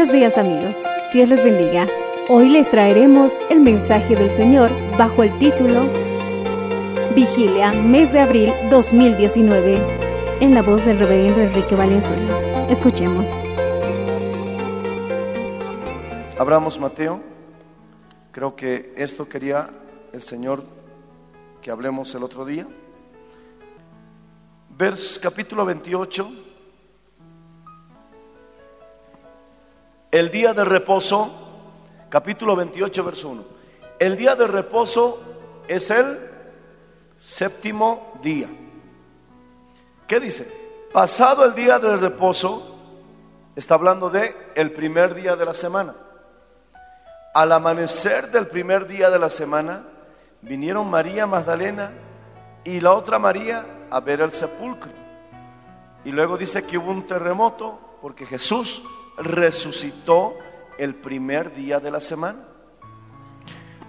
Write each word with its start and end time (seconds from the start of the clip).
Buenos 0.00 0.14
días 0.14 0.38
amigos, 0.38 0.86
Dios 1.12 1.28
les 1.28 1.44
bendiga. 1.44 1.86
Hoy 2.30 2.48
les 2.48 2.70
traeremos 2.70 3.38
el 3.50 3.60
mensaje 3.60 4.16
del 4.16 4.30
Señor 4.30 4.70
bajo 4.96 5.22
el 5.22 5.38
título 5.38 5.86
Vigilia, 7.14 7.74
mes 7.74 8.10
de 8.10 8.20
abril 8.20 8.50
2019, 8.70 9.78
en 10.40 10.54
la 10.54 10.62
voz 10.62 10.86
del 10.86 10.98
reverendo 10.98 11.42
Enrique 11.42 11.74
Valenzuela. 11.74 12.66
Escuchemos. 12.70 13.32
Abramos 16.38 16.80
Mateo. 16.80 17.20
Creo 18.32 18.56
que 18.56 18.94
esto 18.96 19.28
quería 19.28 19.68
el 20.14 20.22
Señor 20.22 20.64
que 21.60 21.70
hablemos 21.70 22.14
el 22.14 22.22
otro 22.22 22.46
día. 22.46 22.66
Vers 24.70 25.20
capítulo 25.22 25.66
28. 25.66 26.49
El 30.10 30.32
día 30.32 30.52
de 30.54 30.64
reposo, 30.64 31.30
capítulo 32.08 32.56
28, 32.56 33.04
verso 33.04 33.28
1. 33.28 33.44
El 34.00 34.16
día 34.16 34.34
de 34.34 34.48
reposo 34.48 35.22
es 35.68 35.88
el 35.90 36.18
séptimo 37.16 38.18
día. 38.20 38.48
¿Qué 40.08 40.18
dice? 40.18 40.50
Pasado 40.92 41.44
el 41.44 41.54
día 41.54 41.78
de 41.78 41.96
reposo, 41.96 42.76
está 43.54 43.74
hablando 43.74 44.10
de 44.10 44.34
el 44.56 44.72
primer 44.72 45.14
día 45.14 45.36
de 45.36 45.44
la 45.44 45.54
semana. 45.54 45.94
Al 47.32 47.52
amanecer 47.52 48.32
del 48.32 48.48
primer 48.48 48.88
día 48.88 49.10
de 49.10 49.18
la 49.20 49.30
semana, 49.30 49.84
vinieron 50.42 50.90
María 50.90 51.28
Magdalena 51.28 51.92
y 52.64 52.80
la 52.80 52.94
otra 52.94 53.20
María 53.20 53.64
a 53.88 54.00
ver 54.00 54.22
el 54.22 54.32
sepulcro. 54.32 54.90
Y 56.04 56.10
luego 56.10 56.36
dice 56.36 56.64
que 56.64 56.78
hubo 56.78 56.90
un 56.90 57.06
terremoto 57.06 57.78
porque 58.02 58.26
Jesús 58.26 58.82
resucitó 59.16 60.36
el 60.78 60.94
primer 60.94 61.54
día 61.54 61.80
de 61.80 61.90
la 61.90 62.00
semana. 62.00 62.44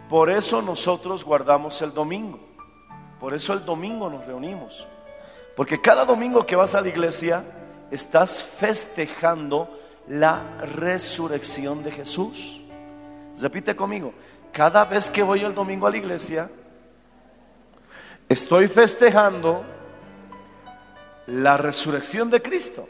Por 0.09 0.29
eso 0.29 0.61
nosotros 0.61 1.23
guardamos 1.23 1.81
el 1.81 1.93
domingo. 1.93 2.39
Por 3.19 3.33
eso 3.33 3.53
el 3.53 3.63
domingo 3.63 4.09
nos 4.09 4.25
reunimos. 4.25 4.87
Porque 5.55 5.79
cada 5.79 6.05
domingo 6.05 6.45
que 6.45 6.55
vas 6.55 6.75
a 6.75 6.81
la 6.81 6.89
iglesia 6.89 7.45
estás 7.91 8.43
festejando 8.43 9.69
la 10.07 10.57
resurrección 10.75 11.83
de 11.83 11.91
Jesús. 11.91 12.61
Repite 13.39 13.75
conmigo, 13.75 14.13
cada 14.51 14.83
vez 14.85 15.09
que 15.09 15.23
voy 15.23 15.43
el 15.43 15.55
domingo 15.55 15.87
a 15.87 15.91
la 15.91 15.97
iglesia, 15.97 16.49
estoy 18.27 18.67
festejando 18.67 19.63
la 21.27 21.57
resurrección 21.57 22.29
de 22.29 22.41
Cristo. 22.41 22.87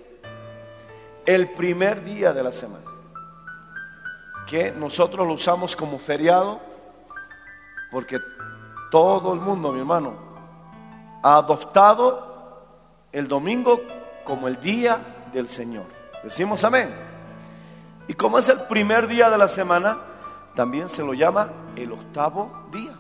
El 1.26 1.52
primer 1.52 2.04
día 2.04 2.34
de 2.34 2.44
la 2.44 2.52
semana. 2.52 2.86
Que 4.48 4.72
nosotros 4.72 5.26
lo 5.26 5.34
usamos 5.34 5.76
como 5.76 5.98
feriado 6.00 6.60
porque 7.92 8.20
todo 8.90 9.34
el 9.34 9.40
mundo, 9.40 9.72
mi 9.72 9.80
hermano, 9.80 10.14
ha 11.24 11.38
adoptado 11.38 12.62
el 13.12 13.28
domingo 13.28 13.82
como 14.24 14.48
el 14.48 14.60
día 14.60 15.28
del 15.34 15.48
Señor. 15.48 15.86
Decimos 16.24 16.64
amén. 16.64 16.94
Y 18.08 18.14
como 18.14 18.40
es 18.40 18.50
el 18.50 18.62
primer 18.64 19.08
día 19.08 19.30
de 19.30 19.38
la 19.38 19.48
semana, 19.48 20.00
también 20.56 20.90
se 20.90 21.04
lo 21.04 21.14
llama 21.14 21.50
el 21.76 21.92
octavo 21.92 22.52
día. 22.72 22.98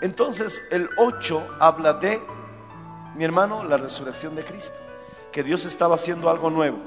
Entonces 0.00 0.62
el 0.70 0.88
8 0.98 1.56
habla 1.58 1.94
de, 1.94 2.22
mi 3.14 3.24
hermano, 3.24 3.64
la 3.64 3.76
resurrección 3.76 4.34
de 4.34 4.44
Cristo, 4.44 4.76
que 5.36 5.42
Dios 5.42 5.66
estaba 5.66 5.96
haciendo 5.96 6.30
algo 6.30 6.48
nuevo. 6.48 6.78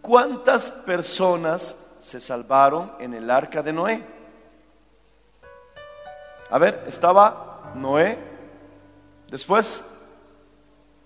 ¿Cuántas 0.00 0.70
personas 0.70 1.76
se 2.00 2.18
salvaron 2.18 2.94
en 2.98 3.12
el 3.12 3.30
arca 3.30 3.62
de 3.62 3.74
Noé? 3.74 4.02
A 6.48 6.56
ver, 6.56 6.82
estaba 6.86 7.74
Noé, 7.74 8.16
después 9.28 9.84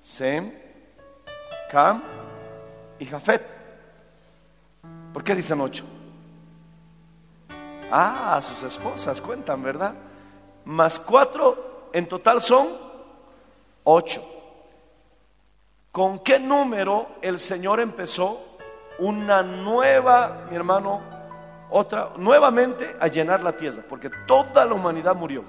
Sem, 0.01 0.53
Cam 1.69 2.01
y 3.01 3.07
Jafet. 3.07 3.45
¿Por 5.13 5.25
qué 5.25 5.35
dicen 5.35 5.61
ocho? 5.61 5.85
Ah, 7.91 8.39
sus 8.41 8.63
esposas 8.63 9.21
cuentan, 9.21 9.65
¿verdad? 9.65 9.95
Más 10.65 11.01
cuatro, 11.01 11.89
en 11.93 12.07
total 12.07 12.41
son 12.41 12.69
ocho. 13.83 14.36
¿Con 15.97 16.19
qué 16.19 16.39
número 16.39 17.07
el 17.23 17.41
Señor 17.41 17.81
empezó 17.81 18.59
una 18.99 19.43
nueva, 19.43 20.45
mi 20.51 20.55
hermano, 20.55 21.01
otra, 21.71 22.11
nuevamente 22.19 22.99
a 23.01 23.07
llenar 23.07 23.43
la 23.43 23.57
tierra? 23.57 23.83
Porque 23.89 24.11
toda 24.27 24.67
la 24.67 24.75
humanidad 24.75 25.17
murió. 25.17 25.43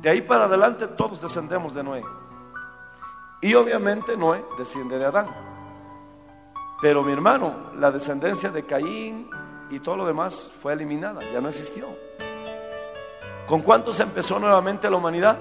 De 0.00 0.08
ahí 0.08 0.22
para 0.22 0.44
adelante 0.44 0.86
todos 0.86 1.20
descendemos 1.20 1.74
de 1.74 1.82
Noé. 1.82 2.04
Y 3.40 3.52
obviamente 3.54 4.16
Noé 4.16 4.44
desciende 4.56 4.96
de 4.96 5.06
Adán. 5.06 5.26
Pero 6.80 7.02
mi 7.02 7.12
hermano, 7.12 7.72
la 7.80 7.90
descendencia 7.90 8.50
de 8.50 8.64
Caín 8.64 9.28
y 9.70 9.80
todo 9.80 9.96
lo 9.96 10.06
demás 10.06 10.52
fue 10.62 10.74
eliminada, 10.74 11.20
ya 11.32 11.40
no 11.40 11.48
existió. 11.48 11.88
¿Con 13.48 13.60
cuántos 13.60 13.98
empezó 13.98 14.38
nuevamente 14.38 14.88
la 14.88 14.98
humanidad? 14.98 15.36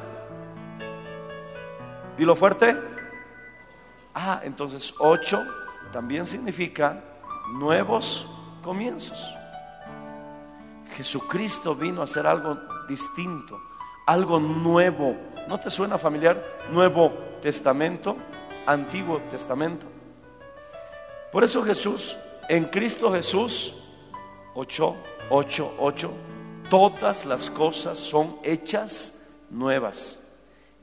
Dilo 2.17 2.35
fuerte. 2.35 2.96
Ah, 4.19 4.41
entonces 4.43 4.95
ocho 4.97 5.45
también 5.91 6.25
significa 6.25 6.99
nuevos 7.53 8.25
comienzos. 8.63 9.31
Jesucristo 10.95 11.75
vino 11.75 12.01
a 12.01 12.05
hacer 12.05 12.25
algo 12.25 12.57
distinto, 12.89 13.61
algo 14.07 14.39
nuevo. 14.39 15.15
¿No 15.47 15.59
te 15.59 15.69
suena 15.69 15.99
familiar? 15.99 16.43
Nuevo 16.71 17.11
Testamento, 17.43 18.17
Antiguo 18.65 19.19
Testamento. 19.29 19.85
Por 21.31 21.43
eso 21.43 21.63
Jesús, 21.63 22.17
en 22.49 22.65
Cristo 22.65 23.13
Jesús, 23.13 23.75
8, 24.55 24.95
8, 25.29 25.75
8, 25.77 26.11
todas 26.71 27.23
las 27.23 27.51
cosas 27.51 27.99
son 27.99 28.39
hechas 28.41 29.21
nuevas. 29.51 30.26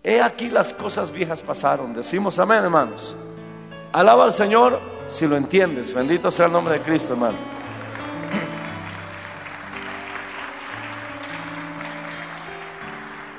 He 0.07 0.21
aquí 0.21 0.51
las 0.51 0.75
cosas 0.75 1.11
viejas 1.11 1.43
pasaron. 1.43 1.95
Decimos 1.95 2.39
amén, 2.39 2.59
hermanos. 2.59 3.17
Alaba 3.91 4.25
al 4.25 4.35
Señor 4.35 4.79
si 5.09 5.27
lo 5.27 5.35
entiendes. 5.35 5.95
Bendito 5.95 6.31
sea 6.31 6.45
el 6.45 6.53
nombre 6.53 6.75
de 6.75 6.85
Cristo, 6.85 7.15
hermano. 7.15 7.39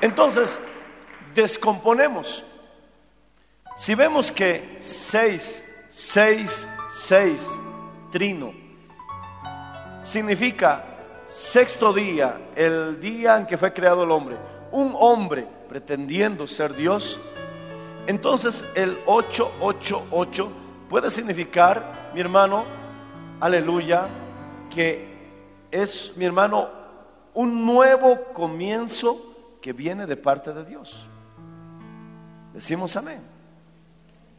Entonces, 0.00 0.60
descomponemos. 1.32 2.44
Si 3.76 3.94
vemos 3.94 4.32
que 4.32 4.76
6, 4.80 5.64
6, 5.88 6.68
6, 6.90 7.48
trino, 8.10 8.52
significa 10.02 10.84
sexto 11.28 11.92
día, 11.92 12.50
el 12.56 12.98
día 12.98 13.36
en 13.36 13.46
que 13.46 13.56
fue 13.56 13.72
creado 13.72 14.02
el 14.02 14.10
hombre, 14.10 14.36
un 14.72 14.94
hombre 14.98 15.55
pretendiendo 15.76 16.48
ser 16.48 16.74
Dios, 16.74 17.20
entonces 18.06 18.64
el 18.74 18.96
888 19.04 20.50
puede 20.88 21.10
significar, 21.10 22.12
mi 22.14 22.20
hermano, 22.22 22.64
aleluya, 23.40 24.08
que 24.74 25.06
es, 25.70 26.14
mi 26.16 26.24
hermano, 26.24 26.70
un 27.34 27.66
nuevo 27.66 28.32
comienzo 28.32 29.58
que 29.60 29.74
viene 29.74 30.06
de 30.06 30.16
parte 30.16 30.54
de 30.54 30.64
Dios. 30.64 31.06
Decimos 32.54 32.96
amén. 32.96 33.20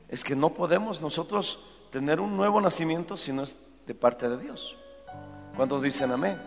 Es 0.10 0.24
que 0.24 0.36
no 0.36 0.50
podemos 0.50 1.01
nosotros 1.01 1.60
tener 1.92 2.19
un 2.19 2.36
nuevo 2.36 2.60
nacimiento 2.60 3.16
si 3.16 3.31
no 3.31 3.44
es 3.44 3.56
de 3.86 3.94
parte 3.94 4.28
de 4.28 4.39
Dios. 4.39 4.75
Cuando 5.56 5.80
dicen 5.80 6.12
amén. 6.12 6.42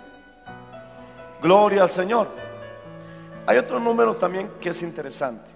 Gloria 1.41 1.85
al 1.85 1.91
Señor. 1.91 2.50
Hay 3.47 3.59
otro 3.59 3.81
número 3.81 4.17
también 4.17 4.51
que 4.61 4.71
es 4.71 4.83
interesante. 4.83 5.49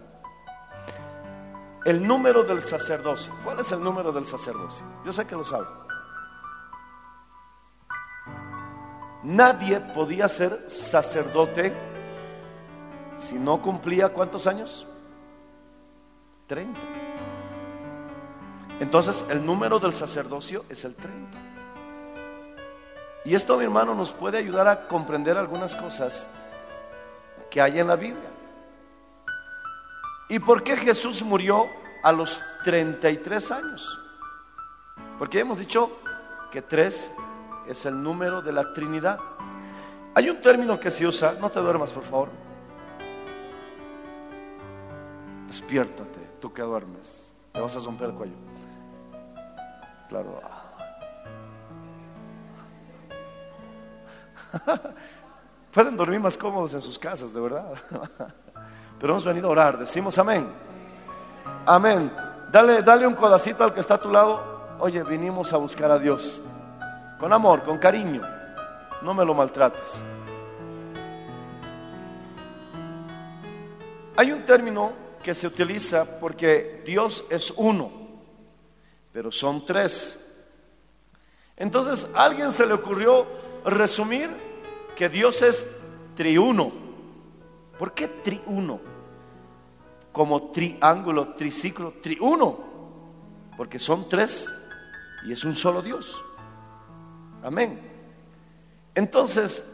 El 1.84 2.06
número 2.06 2.42
del 2.44 2.62
sacerdocio. 2.62 3.32
¿Cuál 3.44 3.60
es 3.60 3.70
el 3.72 3.82
número 3.82 4.10
del 4.10 4.26
sacerdocio? 4.26 4.84
Yo 5.04 5.12
sé 5.12 5.26
que 5.26 5.34
lo 5.34 5.44
saben. 5.44 5.68
Nadie 9.22 9.80
podía 9.80 10.28
ser 10.28 10.64
sacerdote 10.66 11.74
si 13.16 13.36
no 13.36 13.60
cumplía 13.60 14.10
cuántos 14.10 14.46
años? 14.46 14.86
30. 16.46 16.78
Entonces 18.80 19.24
el 19.30 19.44
número 19.44 19.78
del 19.78 19.94
sacerdocio 19.94 20.64
es 20.68 20.84
el 20.84 20.94
30. 20.94 21.38
Y 23.24 23.34
esto, 23.34 23.56
mi 23.56 23.64
hermano, 23.64 23.94
nos 23.94 24.12
puede 24.12 24.36
ayudar 24.36 24.68
a 24.68 24.88
comprender 24.88 25.38
algunas 25.38 25.74
cosas 25.74 26.26
que 27.54 27.62
hay 27.62 27.78
en 27.78 27.86
la 27.86 27.94
Biblia. 27.94 28.30
¿Y 30.28 30.40
por 30.40 30.64
qué 30.64 30.76
Jesús 30.76 31.22
murió 31.22 31.68
a 32.02 32.10
los 32.10 32.40
33 32.64 33.52
años? 33.52 34.00
Porque 35.20 35.38
hemos 35.38 35.56
dicho 35.56 35.92
que 36.50 36.62
3 36.62 37.12
es 37.68 37.86
el 37.86 38.02
número 38.02 38.42
de 38.42 38.50
la 38.50 38.72
Trinidad. 38.72 39.20
Hay 40.16 40.30
un 40.30 40.42
término 40.42 40.80
que 40.80 40.90
se 40.90 41.06
usa, 41.06 41.36
no 41.40 41.48
te 41.48 41.60
duermas 41.60 41.92
por 41.92 42.02
favor. 42.02 42.28
Despiértate, 45.46 46.18
tú 46.40 46.52
que 46.52 46.62
duermes, 46.62 47.32
te 47.52 47.60
vas 47.60 47.76
a 47.76 47.78
romper 47.78 48.08
el 48.08 48.14
cuello. 48.14 48.34
Claro. 50.08 50.40
Pueden 55.74 55.96
dormir 55.96 56.20
más 56.20 56.38
cómodos 56.38 56.72
en 56.74 56.80
sus 56.80 56.96
casas, 56.96 57.34
de 57.34 57.40
verdad. 57.40 57.66
Pero 59.00 59.12
hemos 59.12 59.24
venido 59.24 59.48
a 59.48 59.50
orar, 59.50 59.76
decimos 59.76 60.16
amén. 60.18 60.48
Amén. 61.66 62.12
Dale, 62.52 62.80
dale 62.82 63.04
un 63.08 63.14
codacito 63.14 63.64
al 63.64 63.74
que 63.74 63.80
está 63.80 63.94
a 63.94 64.00
tu 64.00 64.08
lado. 64.08 64.76
Oye, 64.78 65.02
vinimos 65.02 65.52
a 65.52 65.56
buscar 65.56 65.90
a 65.90 65.98
Dios. 65.98 66.40
Con 67.18 67.32
amor, 67.32 67.64
con 67.64 67.78
cariño. 67.78 68.22
No 69.02 69.14
me 69.14 69.24
lo 69.24 69.34
maltrates. 69.34 70.00
Hay 74.16 74.30
un 74.30 74.44
término 74.44 74.92
que 75.24 75.34
se 75.34 75.48
utiliza 75.48 76.20
porque 76.20 76.84
Dios 76.86 77.24
es 77.28 77.52
uno, 77.56 77.90
pero 79.12 79.32
son 79.32 79.66
tres. 79.66 80.24
Entonces, 81.56 82.08
a 82.14 82.22
alguien 82.22 82.52
se 82.52 82.64
le 82.64 82.74
ocurrió 82.74 83.26
resumir 83.64 84.53
que 84.94 85.08
Dios 85.08 85.42
es 85.42 85.66
triuno. 86.14 86.72
¿Por 87.78 87.92
qué 87.92 88.08
triuno? 88.08 88.80
Como 90.12 90.50
triángulo, 90.52 91.34
triciclo, 91.34 91.94
triuno. 92.02 92.58
Porque 93.56 93.78
son 93.78 94.08
tres 94.08 94.48
y 95.26 95.32
es 95.32 95.44
un 95.44 95.54
solo 95.54 95.82
Dios. 95.82 96.22
Amén. 97.42 97.80
Entonces, 98.94 99.64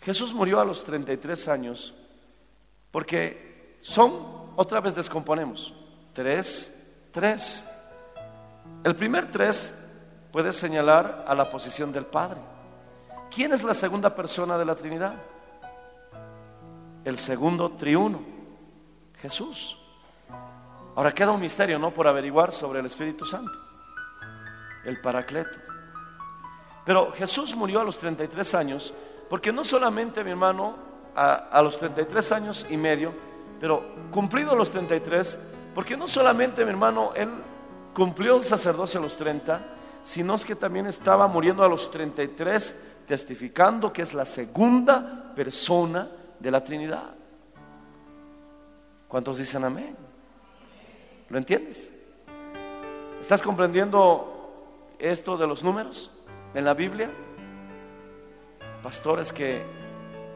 Jesús 0.00 0.32
murió 0.32 0.60
a 0.60 0.64
los 0.64 0.84
33 0.84 1.48
años 1.48 1.94
porque 2.90 3.76
son, 3.80 4.52
otra 4.56 4.80
vez 4.80 4.94
descomponemos, 4.94 5.74
tres, 6.12 6.78
tres. 7.10 7.64
El 8.84 8.94
primer 8.94 9.30
tres 9.30 9.74
puede 10.30 10.52
señalar 10.52 11.24
a 11.26 11.34
la 11.34 11.50
posición 11.50 11.92
del 11.92 12.06
Padre. 12.06 12.40
¿Quién 13.34 13.52
es 13.52 13.62
la 13.62 13.72
segunda 13.72 14.14
persona 14.14 14.58
de 14.58 14.64
la 14.66 14.74
Trinidad? 14.74 15.14
El 17.02 17.18
segundo 17.18 17.72
triuno, 17.72 18.20
Jesús. 19.20 19.78
Ahora 20.94 21.12
queda 21.12 21.32
un 21.32 21.40
misterio, 21.40 21.78
¿no? 21.78 21.92
Por 21.92 22.06
averiguar 22.06 22.52
sobre 22.52 22.80
el 22.80 22.86
Espíritu 22.86 23.24
Santo, 23.24 23.52
el 24.84 25.00
Paracleto. 25.00 25.58
Pero 26.84 27.12
Jesús 27.12 27.56
murió 27.56 27.80
a 27.80 27.84
los 27.84 27.96
33 27.96 28.54
años, 28.54 28.92
porque 29.30 29.50
no 29.50 29.64
solamente, 29.64 30.22
mi 30.22 30.30
hermano, 30.32 30.74
a, 31.16 31.34
a 31.34 31.62
los 31.62 31.78
33 31.78 32.32
años 32.32 32.66
y 32.68 32.76
medio, 32.76 33.14
pero 33.58 33.82
cumplido 34.10 34.54
los 34.54 34.70
33, 34.70 35.38
porque 35.74 35.96
no 35.96 36.06
solamente, 36.06 36.64
mi 36.64 36.70
hermano, 36.70 37.12
él 37.14 37.30
cumplió 37.94 38.36
el 38.36 38.44
sacerdocio 38.44 39.00
a 39.00 39.02
los 39.02 39.16
30, 39.16 39.64
sino 40.04 40.34
es 40.34 40.44
que 40.44 40.54
también 40.54 40.86
estaba 40.86 41.26
muriendo 41.28 41.64
a 41.64 41.68
los 41.68 41.90
33, 41.90 42.91
testificando 43.12 43.92
que 43.92 44.00
es 44.00 44.14
la 44.14 44.24
segunda 44.24 45.34
persona 45.36 46.08
de 46.40 46.50
la 46.50 46.64
Trinidad. 46.64 47.14
¿Cuántos 49.06 49.36
dicen 49.36 49.62
amén? 49.64 49.94
¿Lo 51.28 51.36
entiendes? 51.36 51.92
¿Estás 53.20 53.42
comprendiendo 53.42 54.94
esto 54.98 55.36
de 55.36 55.46
los 55.46 55.62
números 55.62 56.10
en 56.54 56.64
la 56.64 56.72
Biblia? 56.72 57.10
Pastores 58.82 59.30
que 59.30 59.60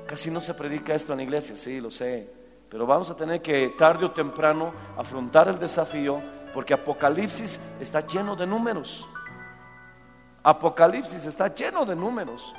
casi 0.07 0.31
no 0.31 0.43
se 0.43 0.53
predica 0.53 0.93
esto 0.93 1.13
en 1.13 1.17
la 1.17 1.25
iglesia, 1.25 1.57
sí, 1.57 1.81
lo 1.81 1.91
sé, 1.91 2.31
pero 2.69 2.85
vamos 2.85 3.09
a 3.09 3.17
tener 3.17 3.41
que 3.41 3.71
tarde 3.79 4.05
o 4.05 4.11
temprano 4.11 4.75
afrontar 4.99 5.49
el 5.49 5.59
desafío 5.59 6.21
porque 6.53 6.75
Apocalipsis 6.75 7.59
está 7.81 8.07
lleno 8.07 8.37
de 8.37 8.47
números. 8.47 9.09
Apocalipsis 10.43 11.25
está 11.25 11.55
lleno 11.55 11.87
de 11.87 11.97
números. 11.97 12.53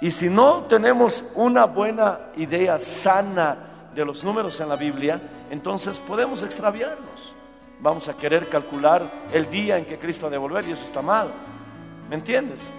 Y 0.00 0.10
si 0.10 0.28
no 0.28 0.64
tenemos 0.64 1.24
una 1.34 1.64
buena 1.64 2.30
idea 2.36 2.78
sana 2.78 3.90
de 3.94 4.04
los 4.04 4.22
números 4.22 4.60
en 4.60 4.68
la 4.68 4.76
Biblia, 4.76 5.20
entonces 5.50 5.98
podemos 5.98 6.42
extraviarnos. 6.42 7.34
Vamos 7.80 8.08
a 8.08 8.16
querer 8.16 8.48
calcular 8.48 9.28
el 9.32 9.48
día 9.48 9.78
en 9.78 9.86
que 9.86 9.98
Cristo 9.98 10.26
ha 10.26 10.30
de 10.30 10.38
volver 10.38 10.66
y 10.68 10.72
eso 10.72 10.84
está 10.84 11.02
mal. 11.02 11.30
¿Me 12.08 12.16
entiendes? 12.16 12.70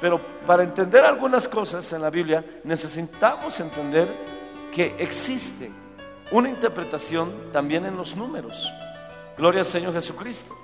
Pero 0.00 0.20
para 0.46 0.62
entender 0.62 1.04
algunas 1.04 1.48
cosas 1.48 1.92
en 1.92 2.02
la 2.02 2.10
Biblia 2.10 2.44
necesitamos 2.64 3.58
entender 3.60 4.08
que 4.72 4.94
existe 4.98 5.70
una 6.30 6.48
interpretación 6.48 7.50
también 7.52 7.84
en 7.84 7.96
los 7.96 8.16
números. 8.16 8.72
Gloria 9.36 9.60
al 9.60 9.66
Señor 9.66 9.92
Jesucristo. 9.92 10.56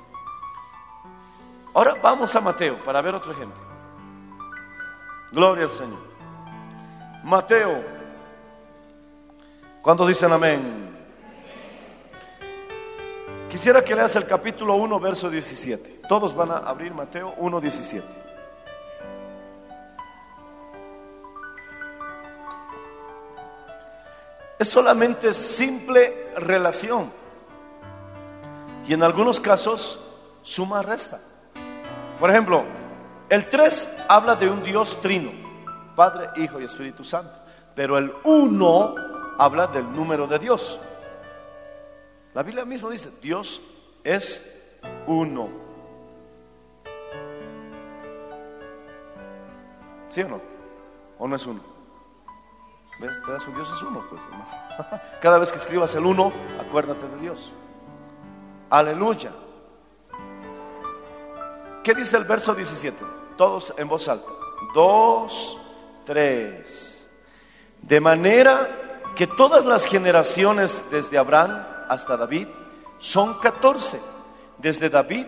Ahora 1.75 1.95
vamos 2.03 2.35
a 2.35 2.41
Mateo 2.41 2.83
para 2.85 3.01
ver 3.03 3.15
otro 3.15 3.33
ejemplo. 3.33 3.66
Gloria 5.37 5.65
al 5.65 5.71
Señor. 5.71 5.99
Mateo. 7.23 7.85
¿Cuántos 9.83 10.09
dicen 10.09 10.33
amén? 10.33 10.97
Quisiera 13.51 13.85
que 13.85 13.95
leas 13.95 14.17
el 14.17 14.27
capítulo 14.27 14.77
1, 14.77 14.99
verso 14.99 15.29
17. 15.29 16.01
Todos 16.09 16.35
van 16.35 16.53
a 16.53 16.57
abrir 16.57 16.95
Mateo 16.95 17.35
1, 17.37 17.61
17. 17.61 18.07
Es 24.59 24.69
solamente 24.71 25.35
simple 25.35 26.33
relación. 26.39 27.13
Y 28.89 28.95
en 28.95 29.03
algunos 29.03 29.39
casos, 29.39 30.03
suma 30.41 30.81
resta. 30.81 31.21
Por 32.19 32.31
ejemplo, 32.31 32.65
el 33.29 33.49
3 33.49 33.97
habla 34.09 34.37
de 34.37 34.49
un 34.49 34.63
Dios 34.63 35.01
trino, 35.01 35.33
Padre, 35.95 36.31
Hijo 36.37 36.61
y 36.61 36.65
Espíritu 36.65 37.05
Santo. 37.05 37.33
Pero 37.75 37.99
el 37.99 38.13
1 38.25 38.95
habla 39.39 39.67
del 39.67 39.93
número 39.93 40.27
de 40.27 40.39
Dios. 40.39 40.81
La 42.35 42.43
Biblia 42.43 42.65
misma 42.65 42.91
dice, 42.91 43.11
Dios 43.21 43.61
es 44.05 44.63
uno. 45.07 45.49
¿Sí 50.09 50.23
o 50.23 50.29
no? 50.29 50.41
¿O 51.19 51.27
no 51.27 51.37
es 51.37 51.47
uno? 51.47 51.61
¿Ves? 53.01 53.21
Te 53.25 53.33
das 53.33 53.47
un 53.47 53.55
Dios 53.55 53.71
es 53.75 53.83
uno, 53.83 54.05
pues. 54.09 54.23
Cada 55.21 55.39
vez 55.39 55.53
que 55.53 55.59
escribas 55.59 55.95
el 55.95 56.07
uno, 56.07 56.33
acuérdate 56.59 57.07
de 57.09 57.19
Dios. 57.19 57.53
Aleluya. 58.71 59.33
¿Qué 61.83 61.95
dice 61.95 62.17
el 62.17 62.25
verso 62.25 62.55
17? 62.55 63.16
Todos 63.37 63.75
en 63.77 63.89
voz 63.89 64.09
alta. 64.09 64.31
Dos, 64.75 65.59
tres. 66.05 67.07
De 67.83 68.01
manera 68.01 69.13
que 69.15 69.27
todas 69.27 69.65
las 69.65 69.87
generaciones 69.87 70.85
desde 70.91 71.19
Abraham 71.19 71.67
hasta 71.89 72.17
David 72.17 72.49
son 72.99 73.39
14. 73.39 74.01
Desde 74.59 74.91
David 74.91 75.27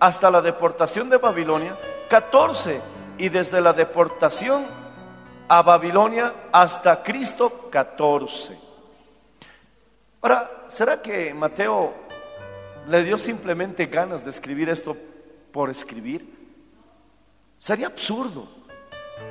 hasta 0.00 0.30
la 0.30 0.42
deportación 0.42 1.10
de 1.10 1.18
Babilonia, 1.18 1.78
14. 2.08 2.80
Y 3.18 3.28
desde 3.28 3.60
la 3.60 3.72
deportación 3.72 4.64
a 5.48 5.62
Babilonia 5.62 6.34
hasta 6.50 7.02
Cristo, 7.02 7.68
14. 7.70 8.58
Ahora, 10.22 10.64
¿será 10.68 11.02
que 11.02 11.34
Mateo 11.34 11.92
le 12.88 13.04
dio 13.04 13.18
simplemente 13.18 13.86
ganas 13.86 14.24
de 14.24 14.30
escribir 14.30 14.70
esto 14.70 14.96
por 15.52 15.68
escribir? 15.68 16.31
Sería 17.62 17.86
absurdo, 17.86 18.48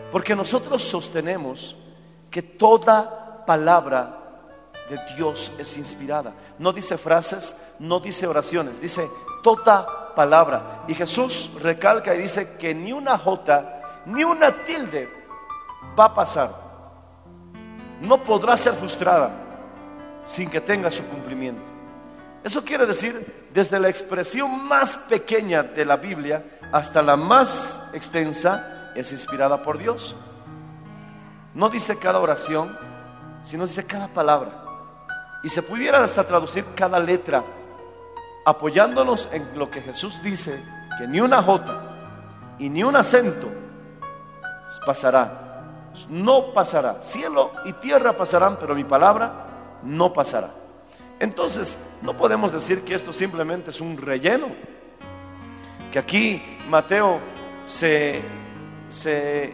porque 0.10 0.34
nosotros 0.34 0.82
sostenemos 0.82 1.76
que 2.30 2.42
toda 2.42 3.46
palabra 3.46 4.20
de 4.90 4.98
Dios 5.18 5.52
es 5.58 5.76
inspirada. 5.76 6.32
No 6.58 6.72
dice 6.72 6.98
frases, 6.98 7.62
no 7.80 8.00
dice 8.00 8.26
oraciones, 8.26 8.80
dice 8.80 9.06
toda 9.44 10.16
palabra. 10.16 10.86
Y 10.88 10.94
Jesús 10.94 11.52
recalca 11.62 12.16
y 12.16 12.20
dice 12.20 12.56
que 12.58 12.74
ni 12.74 12.94
una 12.94 13.18
jota, 13.18 14.02
ni 14.06 14.24
una 14.24 14.64
tilde 14.64 15.10
va 16.00 16.06
a 16.06 16.14
pasar. 16.14 16.56
No 18.00 18.24
podrá 18.24 18.56
ser 18.56 18.76
frustrada 18.76 19.30
sin 20.26 20.50
que 20.50 20.62
tenga 20.62 20.90
su 20.90 21.04
cumplimiento. 21.04 21.70
Eso 22.46 22.64
quiere 22.64 22.86
decir, 22.86 23.50
desde 23.54 23.78
la 23.78 23.90
expresión 23.90 24.66
más 24.66 24.96
pequeña 24.96 25.64
de 25.64 25.84
la 25.84 25.98
Biblia 25.98 26.60
hasta 26.72 27.02
la 27.02 27.16
más 27.16 27.82
extensa, 27.94 28.92
es 28.96 29.12
inspirada 29.12 29.62
por 29.62 29.78
Dios. 29.78 30.16
No 31.54 31.70
dice 31.70 31.98
cada 31.98 32.20
oración, 32.20 32.78
sino 33.44 33.66
dice 33.66 33.86
cada 33.86 34.08
palabra. 34.08 34.64
Y 35.44 35.50
se 35.50 35.62
pudiera 35.62 36.04
hasta 36.04 36.26
traducir 36.26 36.66
cada 36.76 37.00
letra, 37.00 37.44
apoyándonos 38.46 39.28
en 39.32 39.58
lo 39.58 39.70
que 39.70 39.82
Jesús 39.82 40.22
dice, 40.22 40.64
que 40.98 41.08
ni 41.08 41.20
una 41.20 41.42
jota 41.42 41.82
y 42.60 42.70
ni 42.70 42.84
un 42.84 42.96
acento 42.96 43.50
pasará. 44.86 45.64
No 46.10 46.54
pasará. 46.54 47.00
Cielo 47.02 47.52
y 47.66 47.74
tierra 47.74 48.16
pasarán, 48.16 48.58
pero 48.60 48.76
mi 48.76 48.84
palabra 48.84 49.80
no 49.84 50.14
pasará. 50.14 50.52
Entonces, 51.20 51.78
no 52.02 52.18
podemos 52.18 52.52
decir 52.52 52.84
que 52.84 52.96
esto 52.96 53.12
simplemente 53.12 53.72
es 53.72 53.82
un 53.82 53.98
relleno. 53.98 54.48
Que 55.92 56.00
aquí 56.00 56.42
Mateo 56.70 57.20
se, 57.64 58.22
se, 58.88 59.54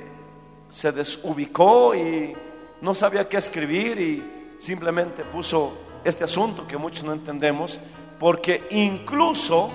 se 0.69 0.91
desubicó 0.91 1.95
y 1.95 2.33
no 2.81 2.93
sabía 2.93 3.27
qué 3.27 3.37
escribir 3.37 3.99
y 3.99 4.55
simplemente 4.59 5.23
puso 5.23 5.73
este 6.03 6.23
asunto 6.23 6.67
que 6.67 6.77
muchos 6.77 7.03
no 7.03 7.13
entendemos, 7.13 7.79
porque 8.19 8.67
incluso 8.69 9.69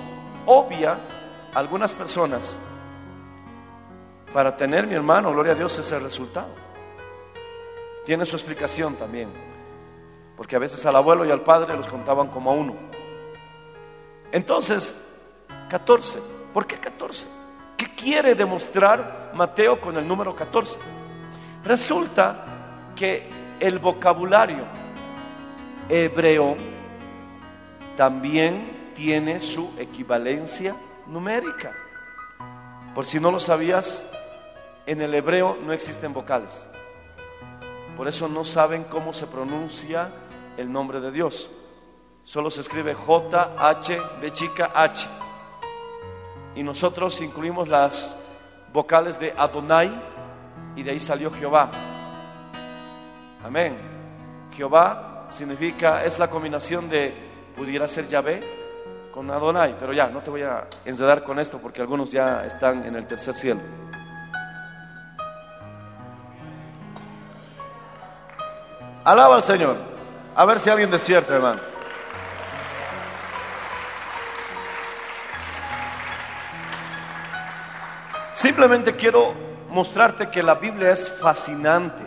obvia 0.45 0.99
algunas 1.53 1.93
personas 1.93 2.57
para 4.33 4.55
tener, 4.57 4.87
mi 4.87 4.95
hermano, 4.95 5.31
gloria 5.31 5.51
a 5.51 5.55
Dios, 5.55 5.77
ese 5.77 5.99
resultado. 5.99 6.49
Tiene 8.05 8.25
su 8.25 8.35
explicación 8.35 8.95
también, 8.95 9.29
porque 10.35 10.55
a 10.55 10.59
veces 10.59 10.85
al 10.85 10.95
abuelo 10.95 11.25
y 11.25 11.31
al 11.31 11.41
padre 11.41 11.75
los 11.75 11.87
contaban 11.87 12.29
como 12.29 12.51
a 12.51 12.53
uno. 12.53 12.75
Entonces, 14.31 15.05
14. 15.69 16.32
¿Por 16.53 16.67
qué 16.67 16.77
14? 16.77 17.27
¿Qué 17.75 17.87
quiere 17.95 18.35
demostrar 18.35 19.31
Mateo 19.33 19.81
con 19.81 19.97
el 19.97 20.07
número 20.07 20.35
14? 20.35 20.79
Resulta 21.63 22.93
que 22.95 23.27
el 23.59 23.79
vocabulario 23.79 24.65
hebreo 25.89 26.55
también 27.97 28.91
tiene 28.93 29.39
su 29.39 29.73
equivalencia 29.77 30.75
numérica. 31.07 31.73
Por 32.93 33.05
si 33.05 33.19
no 33.19 33.31
lo 33.31 33.39
sabías, 33.39 34.09
en 34.85 35.01
el 35.01 35.15
hebreo 35.15 35.57
no 35.65 35.73
existen 35.73 36.13
vocales. 36.13 36.67
Por 37.97 38.07
eso 38.07 38.27
no 38.27 38.43
saben 38.43 38.83
cómo 38.83 39.13
se 39.13 39.27
pronuncia 39.27 40.11
el 40.57 40.71
nombre 40.71 40.99
de 40.99 41.11
Dios. 41.11 41.49
Solo 42.23 42.51
se 42.51 42.61
escribe 42.61 42.93
J, 42.93 43.55
H, 43.57 43.97
B 44.21 44.31
chica, 44.31 44.71
H. 44.73 45.07
Y 46.55 46.63
nosotros 46.63 47.19
incluimos 47.21 47.67
las 47.67 48.25
vocales 48.71 49.19
de 49.19 49.33
Adonai 49.37 49.91
y 50.75 50.83
de 50.83 50.91
ahí 50.91 50.99
salió 50.99 51.31
Jehová. 51.31 51.71
Amén. 53.43 53.75
Jehová 54.55 55.27
significa, 55.29 56.03
es 56.03 56.19
la 56.19 56.29
combinación 56.29 56.89
de, 56.89 57.13
pudiera 57.55 57.87
ser 57.87 58.07
Yahvé 58.07 59.09
con 59.11 59.29
Adonai, 59.29 59.75
pero 59.77 59.93
ya, 59.93 60.07
no 60.07 60.21
te 60.21 60.29
voy 60.29 60.41
a 60.41 60.67
enredar 60.85 61.23
con 61.23 61.39
esto 61.39 61.59
porque 61.59 61.81
algunos 61.81 62.11
ya 62.11 62.45
están 62.45 62.83
en 62.85 62.95
el 62.95 63.05
tercer 63.05 63.33
cielo. 63.33 63.61
Alaba 69.03 69.35
al 69.35 69.43
Señor. 69.43 69.75
A 70.35 70.45
ver 70.45 70.59
si 70.59 70.69
alguien 70.69 70.89
despierta, 70.89 71.35
hermano. 71.35 71.72
Simplemente 78.43 78.93
quiero 78.93 79.33
mostrarte 79.69 80.29
que 80.29 80.43
la 80.43 80.55
Biblia 80.55 80.91
es 80.91 81.07
fascinante. 81.07 82.03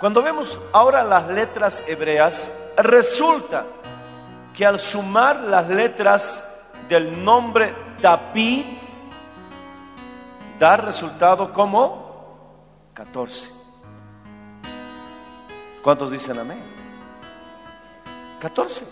Cuando 0.00 0.22
vemos 0.22 0.58
ahora 0.72 1.04
las 1.04 1.28
letras 1.28 1.84
hebreas, 1.86 2.50
resulta 2.78 3.66
que 4.54 4.64
al 4.64 4.80
sumar 4.80 5.40
las 5.40 5.68
letras 5.68 6.42
del 6.88 7.22
nombre 7.22 7.74
David, 8.00 8.64
da 10.58 10.76
resultado 10.76 11.52
como 11.52 12.88
14. 12.94 13.50
¿Cuántos 15.82 16.10
dicen 16.10 16.38
amén? 16.38 16.62
14. 18.40 18.86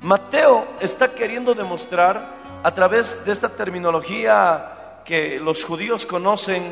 Mateo 0.00 0.76
está 0.78 1.12
queriendo 1.12 1.56
demostrar 1.56 2.41
a 2.62 2.74
través 2.74 3.24
de 3.24 3.32
esta 3.32 3.48
terminología 3.48 5.00
que 5.04 5.38
los 5.40 5.64
judíos 5.64 6.06
conocen, 6.06 6.62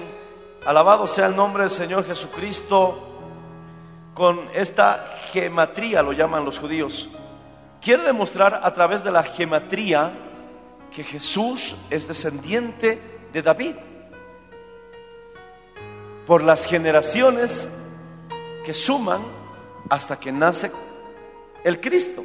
alabado 0.64 1.06
sea 1.06 1.26
el 1.26 1.34
nombre 1.34 1.64
del 1.64 1.70
Señor 1.70 2.06
Jesucristo, 2.06 3.06
con 4.14 4.48
esta 4.54 5.16
gematría, 5.32 6.02
lo 6.02 6.12
llaman 6.12 6.44
los 6.44 6.58
judíos. 6.58 7.08
Quiere 7.80 8.02
demostrar 8.02 8.60
a 8.62 8.72
través 8.72 9.02
de 9.02 9.10
la 9.10 9.22
gematría 9.22 10.12
que 10.92 11.02
Jesús 11.02 11.76
es 11.88 12.06
descendiente 12.06 13.00
de 13.32 13.42
David 13.42 13.76
por 16.26 16.42
las 16.42 16.66
generaciones 16.66 17.70
que 18.64 18.74
suman 18.74 19.22
hasta 19.88 20.20
que 20.20 20.30
nace 20.30 20.70
el 21.64 21.80
Cristo. 21.80 22.24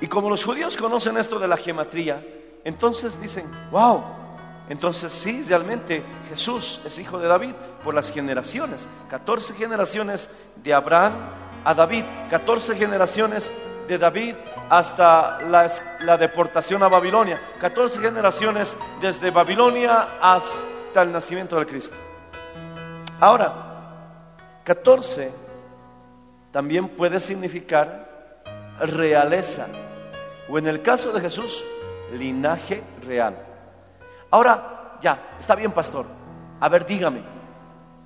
Y 0.00 0.06
como 0.06 0.28
los 0.28 0.44
judíos 0.44 0.76
conocen 0.76 1.16
esto 1.16 1.38
de 1.38 1.48
la 1.48 1.56
gematría, 1.56 2.24
entonces 2.64 3.20
dicen, 3.20 3.46
wow, 3.70 4.02
entonces 4.68 5.12
sí, 5.12 5.44
realmente 5.48 6.02
Jesús 6.28 6.80
es 6.84 6.98
hijo 6.98 7.18
de 7.18 7.28
David 7.28 7.54
por 7.84 7.94
las 7.94 8.10
generaciones. 8.10 8.88
14 9.08 9.54
generaciones 9.54 10.28
de 10.56 10.74
Abraham 10.74 11.14
a 11.64 11.74
David, 11.74 12.04
14 12.30 12.76
generaciones 12.76 13.50
de 13.86 13.98
David 13.98 14.34
hasta 14.68 15.40
la, 15.42 15.70
la 16.00 16.18
deportación 16.18 16.82
a 16.82 16.88
Babilonia, 16.88 17.40
14 17.60 18.00
generaciones 18.00 18.76
desde 19.00 19.30
Babilonia 19.30 20.18
hasta 20.20 21.02
el 21.02 21.12
nacimiento 21.12 21.56
del 21.56 21.66
Cristo. 21.66 21.94
Ahora, 23.20 23.66
14 24.64 25.32
también 26.50 26.88
puede 26.88 27.20
significar 27.20 28.15
realeza, 28.80 29.66
o 30.48 30.58
en 30.58 30.66
el 30.66 30.82
caso 30.82 31.12
de 31.12 31.20
Jesús, 31.20 31.64
linaje 32.12 32.82
real. 33.02 33.36
Ahora, 34.30 34.98
ya, 35.00 35.36
está 35.38 35.54
bien, 35.54 35.72
pastor. 35.72 36.06
A 36.60 36.68
ver, 36.68 36.86
dígame. 36.86 37.22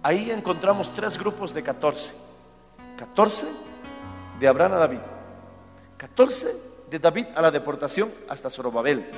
Ahí 0.02 0.30
encontramos 0.30 0.92
tres 0.94 1.18
grupos 1.18 1.52
de 1.52 1.62
14. 1.62 2.14
14 2.96 3.46
de 4.38 4.48
Abraham 4.48 4.74
a 4.74 4.78
David. 4.78 5.00
14 5.96 6.56
de 6.90 6.98
David 6.98 7.26
a 7.34 7.42
la 7.42 7.50
deportación 7.50 8.12
hasta 8.28 8.50
Zorobabel. 8.50 9.10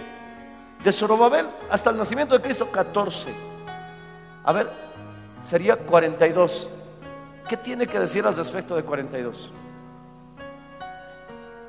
De 0.82 0.92
Zorobabel 0.92 1.48
hasta 1.70 1.90
el 1.90 1.96
nacimiento 1.96 2.34
de 2.34 2.42
Cristo, 2.42 2.70
14. 2.70 3.30
A 4.44 4.52
ver, 4.52 4.70
sería 5.42 5.76
42. 5.76 6.68
¿Qué 7.48 7.56
tiene 7.56 7.86
que 7.86 7.98
decir 7.98 8.26
al 8.26 8.36
respecto 8.36 8.74
de 8.74 8.82
42? 8.82 9.50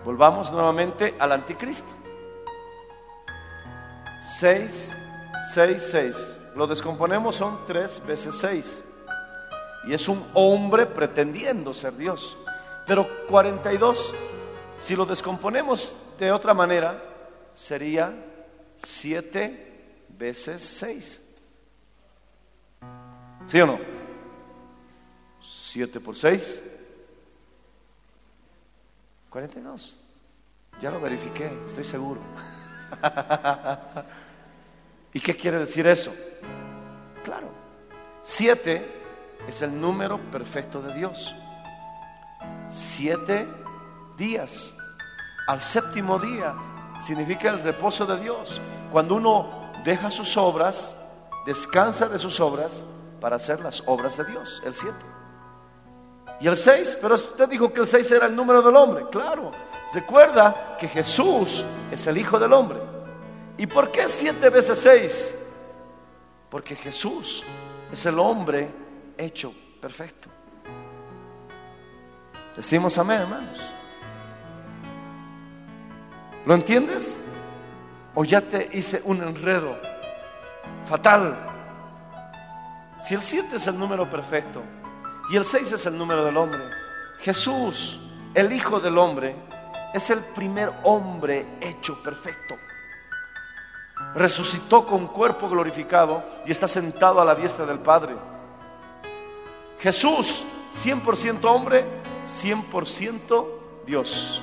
Volvamos 0.04 0.52
nuevamente 0.52 1.16
al 1.18 1.32
anticristo. 1.32 1.88
6, 4.22 4.98
6, 5.54 5.88
6. 5.92 6.38
Lo 6.56 6.68
descomponemos, 6.68 7.36
son 7.36 7.66
3 7.66 8.06
veces 8.06 8.36
6. 8.40 8.84
Y 9.86 9.94
es 9.94 10.08
un 10.08 10.26
hombre 10.34 10.86
pretendiendo 10.86 11.74
ser 11.74 11.96
Dios. 11.96 12.38
Pero 12.86 13.08
42, 13.28 14.14
si 14.80 14.96
lo 14.96 15.06
descomponemos 15.06 15.96
de 16.20 16.32
otra 16.32 16.54
manera, 16.54 17.02
sería 17.54 18.14
7 18.78 20.06
veces 20.10 20.64
6. 20.64 21.22
¿Sí 23.46 23.62
o 23.62 23.68
no? 23.68 23.80
7 25.42 26.00
por 26.00 26.16
6. 26.16 26.64
42. 29.34 29.96
Ya 30.80 30.92
lo 30.92 31.02
verifiqué, 31.02 31.52
estoy 31.66 31.84
seguro. 31.84 32.22
¿Y 35.14 35.20
qué 35.20 35.36
quiere 35.36 35.58
decir 35.58 35.88
eso? 35.88 36.14
Claro, 37.24 37.48
7 38.22 39.02
es 39.48 39.62
el 39.64 39.82
número 39.82 40.20
perfecto 40.30 40.84
de 40.84 40.94
Dios. 40.94 41.34
Siete 42.70 43.48
días. 44.18 44.76
Al 45.48 45.64
séptimo 45.64 46.20
día 46.20 46.54
significa 47.02 47.50
el 47.50 47.64
reposo 47.64 48.06
de 48.06 48.20
Dios. 48.20 48.62
Cuando 48.92 49.16
uno 49.16 49.72
deja 49.84 50.12
sus 50.12 50.38
obras, 50.38 50.96
descansa 51.48 52.08
de 52.08 52.20
sus 52.20 52.40
obras 52.40 52.84
para 53.20 53.38
hacer 53.38 53.62
las 53.62 53.82
obras 53.88 54.16
de 54.16 54.26
Dios. 54.26 54.62
El 54.64 54.76
siete. 54.76 55.13
Y 56.40 56.48
el 56.48 56.58
seis, 56.58 56.98
pero 57.02 57.16
usted 57.16 57.48
dijo 57.48 57.72
que 57.72 57.82
el 57.82 57.88
seis 57.88 58.10
era 58.12 58.26
el 58.26 58.36
número 58.36 58.62
del 58.62 58.76
hombre. 58.76 59.06
Claro. 59.12 59.52
Recuerda 59.94 60.76
que 60.78 60.88
Jesús 60.88 61.64
es 61.92 62.08
el 62.08 62.18
Hijo 62.18 62.40
del 62.40 62.52
Hombre. 62.52 62.80
¿Y 63.58 63.68
por 63.68 63.92
qué 63.92 64.08
siete 64.08 64.50
veces 64.50 64.80
seis? 64.80 65.40
Porque 66.50 66.76
Jesús 66.76 67.44
es 67.92 68.06
el 68.06 68.18
hombre 68.18 68.70
hecho 69.18 69.54
perfecto. 69.80 70.30
Decimos 72.56 72.98
amén, 72.98 73.22
hermanos. 73.22 73.62
¿Lo 76.46 76.56
entiendes? 76.56 77.18
¿O 78.16 78.26
ya 78.26 78.42
te 78.42 78.70
hice 78.74 79.02
un 79.06 79.24
enredo 79.24 79.78
fatal? 80.86 81.38
Si 83.02 83.16
el 83.16 83.22
7 83.22 83.56
es 83.56 83.68
el 83.68 83.78
número 83.78 84.10
perfecto 84.10 84.62
y 85.30 85.36
el 85.36 85.46
6 85.46 85.72
es 85.72 85.86
el 85.86 85.98
número 85.98 86.26
del 86.26 86.38
hombre, 86.38 86.62
Jesús, 87.20 88.00
el 88.34 88.52
Hijo 88.52 88.80
del 88.80 88.98
Hombre, 88.98 89.36
es 89.94 90.10
el 90.10 90.20
primer 90.20 90.72
hombre 90.84 91.46
hecho 91.62 92.02
perfecto. 92.04 92.56
Resucitó 94.16 94.86
con 94.86 95.08
cuerpo 95.08 95.48
glorificado 95.48 96.24
y 96.46 96.52
está 96.52 96.68
sentado 96.68 97.22
a 97.22 97.26
la 97.26 97.36
diestra 97.36 97.66
del 97.66 97.80
Padre. 97.80 98.16
Jesús, 99.80 100.44
100% 100.74 101.46
hombre, 101.46 101.86
100% 102.28 103.48
Dios. 103.86 104.42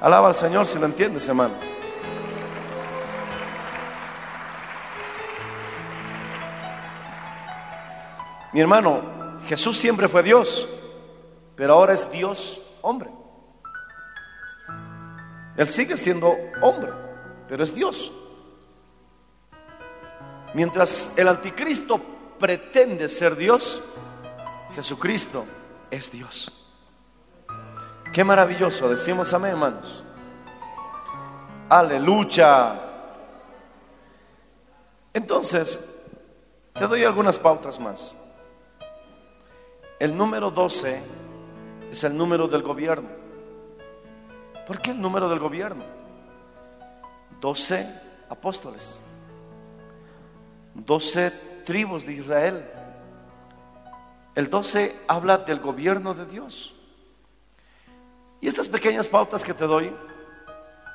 Alaba 0.00 0.28
al 0.28 0.34
Señor 0.34 0.66
si 0.66 0.78
lo 0.78 0.86
entiendes, 0.86 1.28
hermano. 1.28 1.54
Mi 8.52 8.60
hermano, 8.60 9.13
Jesús 9.46 9.76
siempre 9.76 10.08
fue 10.08 10.22
Dios, 10.22 10.68
pero 11.56 11.74
ahora 11.74 11.92
es 11.92 12.10
Dios 12.10 12.60
hombre. 12.82 13.10
Él 15.56 15.68
sigue 15.68 15.96
siendo 15.96 16.36
hombre, 16.62 16.92
pero 17.48 17.62
es 17.62 17.74
Dios. 17.74 18.12
Mientras 20.54 21.12
el 21.16 21.28
anticristo 21.28 22.00
pretende 22.38 23.08
ser 23.08 23.36
Dios, 23.36 23.80
Jesucristo 24.74 25.44
es 25.90 26.10
Dios. 26.10 26.72
Qué 28.12 28.24
maravilloso, 28.24 28.88
decimos 28.88 29.32
amén, 29.34 29.52
hermanos. 29.52 30.04
Aleluya. 31.68 32.80
Entonces, 35.12 35.88
te 36.72 36.86
doy 36.86 37.04
algunas 37.04 37.38
pautas 37.38 37.78
más. 37.78 38.16
El 39.98 40.16
número 40.16 40.50
12 40.50 41.02
es 41.90 42.04
el 42.04 42.16
número 42.16 42.48
del 42.48 42.62
gobierno. 42.62 43.08
¿Por 44.66 44.80
qué 44.80 44.90
el 44.90 45.00
número 45.00 45.28
del 45.28 45.38
gobierno? 45.38 45.84
12 47.40 47.86
apóstoles, 48.28 49.00
12 50.74 51.30
tribus 51.64 52.06
de 52.06 52.14
Israel. 52.14 52.64
El 54.34 54.50
12 54.50 54.96
habla 55.06 55.38
del 55.38 55.60
gobierno 55.60 56.14
de 56.14 56.26
Dios. 56.26 56.74
Y 58.40 58.48
estas 58.48 58.68
pequeñas 58.68 59.08
pautas 59.08 59.44
que 59.44 59.54
te 59.54 59.66
doy 59.66 59.94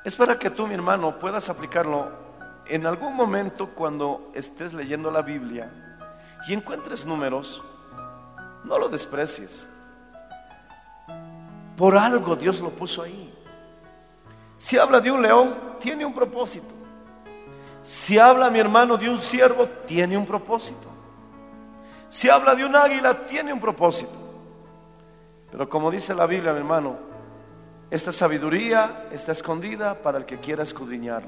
es 0.03 0.15
para 0.15 0.37
que 0.37 0.49
tú, 0.49 0.67
mi 0.67 0.73
hermano, 0.73 1.19
puedas 1.19 1.49
aplicarlo 1.49 2.11
en 2.67 2.85
algún 2.85 3.15
momento 3.15 3.69
cuando 3.69 4.31
estés 4.33 4.73
leyendo 4.73 5.09
la 5.09 5.21
Biblia 5.21 5.71
y 6.47 6.53
encuentres 6.53 7.05
números, 7.05 7.63
no 8.63 8.77
lo 8.77 8.89
desprecies. 8.89 9.67
Por 11.75 11.97
algo 11.97 12.35
Dios 12.35 12.59
lo 12.59 12.69
puso 12.69 13.03
ahí. 13.03 13.33
Si 14.57 14.77
habla 14.77 14.99
de 14.99 15.11
un 15.11 15.21
león, 15.21 15.55
tiene 15.79 16.05
un 16.05 16.13
propósito. 16.13 16.73
Si 17.81 18.19
habla 18.19 18.49
mi 18.49 18.59
hermano 18.59 18.97
de 18.97 19.09
un 19.09 19.17
siervo, 19.17 19.67
tiene 19.85 20.17
un 20.17 20.25
propósito. 20.25 20.89
Si 22.09 22.29
habla 22.29 22.55
de 22.55 22.65
un 22.65 22.75
águila, 22.75 23.25
tiene 23.25 23.53
un 23.53 23.59
propósito. 23.59 24.11
Pero 25.51 25.69
como 25.69 25.89
dice 25.89 26.13
la 26.13 26.25
Biblia, 26.25 26.51
mi 26.51 26.59
hermano, 26.59 26.97
esta 27.89 28.11
sabiduría 28.11 29.07
está 29.11 29.31
escondida 29.31 29.95
para 30.01 30.17
el 30.17 30.25
que 30.25 30.39
quiera 30.39 30.63
escudriñar. 30.63 31.23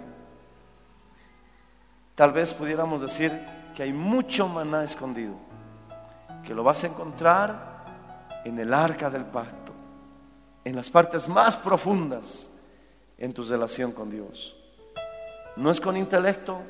Tal 2.14 2.32
vez 2.32 2.54
pudiéramos 2.54 3.02
decir 3.02 3.32
que 3.76 3.84
hay 3.84 3.94
mucho 3.94 4.48
maná 4.48 4.84
escondido, 4.84 5.34
que 6.46 6.54
lo 6.54 6.64
vas 6.64 6.84
a 6.84 6.88
encontrar 6.88 7.72
en 8.44 8.60
el 8.60 8.74
arca 8.74 9.10
del 9.10 9.26
pacto, 9.26 9.74
en 10.64 10.76
las 10.76 10.90
partes 10.90 11.30
más 11.30 11.58
profundas 11.58 12.50
en 13.18 13.34
tu 13.34 13.44
relación 13.44 13.92
con 13.92 14.10
Dios. 14.10 14.56
No 15.56 15.70
es 15.70 15.80
con 15.80 15.96
intelecto, 15.96 16.62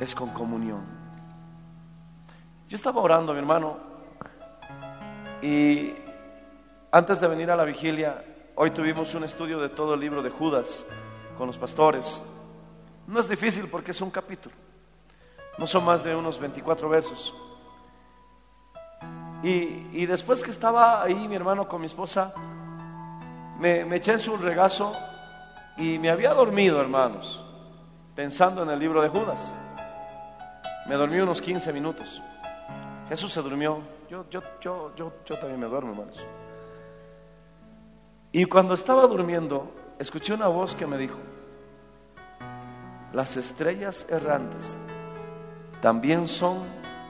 es 0.00 0.14
con 0.14 0.30
comunión. 0.30 0.84
Yo 2.68 2.76
estaba 2.76 3.00
orando, 3.00 3.32
mi 3.32 3.38
hermano, 3.38 3.78
y 5.42 5.94
antes 6.92 7.20
de 7.20 7.28
venir 7.28 7.50
a 7.50 7.56
la 7.56 7.64
vigilia, 7.64 8.24
hoy 8.54 8.70
tuvimos 8.70 9.14
un 9.14 9.24
estudio 9.24 9.58
de 9.60 9.68
todo 9.68 9.94
el 9.94 10.00
libro 10.00 10.22
de 10.22 10.30
Judas 10.30 10.86
con 11.36 11.46
los 11.46 11.58
pastores. 11.58 12.22
No 13.06 13.18
es 13.20 13.28
difícil 13.28 13.68
porque 13.68 13.92
es 13.92 14.00
un 14.00 14.10
capítulo, 14.10 14.54
no 15.56 15.66
son 15.66 15.84
más 15.84 16.04
de 16.04 16.14
unos 16.14 16.38
24 16.38 16.88
versos. 16.88 17.34
Y, 19.42 19.86
y 19.92 20.06
después 20.06 20.42
que 20.42 20.50
estaba 20.50 21.02
ahí 21.02 21.28
mi 21.28 21.36
hermano 21.36 21.68
con 21.68 21.80
mi 21.80 21.86
esposa, 21.86 22.34
me, 23.58 23.84
me 23.84 23.96
eché 23.96 24.12
en 24.12 24.18
su 24.18 24.36
regazo 24.36 24.94
y 25.76 25.98
me 25.98 26.10
había 26.10 26.34
dormido, 26.34 26.80
hermanos, 26.80 27.44
pensando 28.14 28.62
en 28.62 28.70
el 28.70 28.78
libro 28.78 29.00
de 29.00 29.08
Judas. 29.08 29.54
Me 30.88 30.96
dormí 30.96 31.20
unos 31.20 31.40
15 31.40 31.72
minutos. 31.72 32.20
Jesús 33.08 33.32
se 33.32 33.42
durmió. 33.42 33.80
Yo, 34.10 34.24
yo, 34.30 34.42
yo, 34.60 34.92
yo, 34.96 35.12
yo 35.24 35.38
también 35.38 35.60
me 35.60 35.66
duermo, 35.66 35.92
hermanos. 35.92 36.26
Y 38.32 38.44
cuando 38.46 38.74
estaba 38.74 39.06
durmiendo, 39.06 39.70
escuché 39.98 40.34
una 40.34 40.48
voz 40.48 40.74
que 40.74 40.86
me 40.86 40.98
dijo, 40.98 41.18
las 43.12 43.36
estrellas 43.36 44.06
errantes 44.10 44.78
también 45.80 46.28
son 46.28 46.58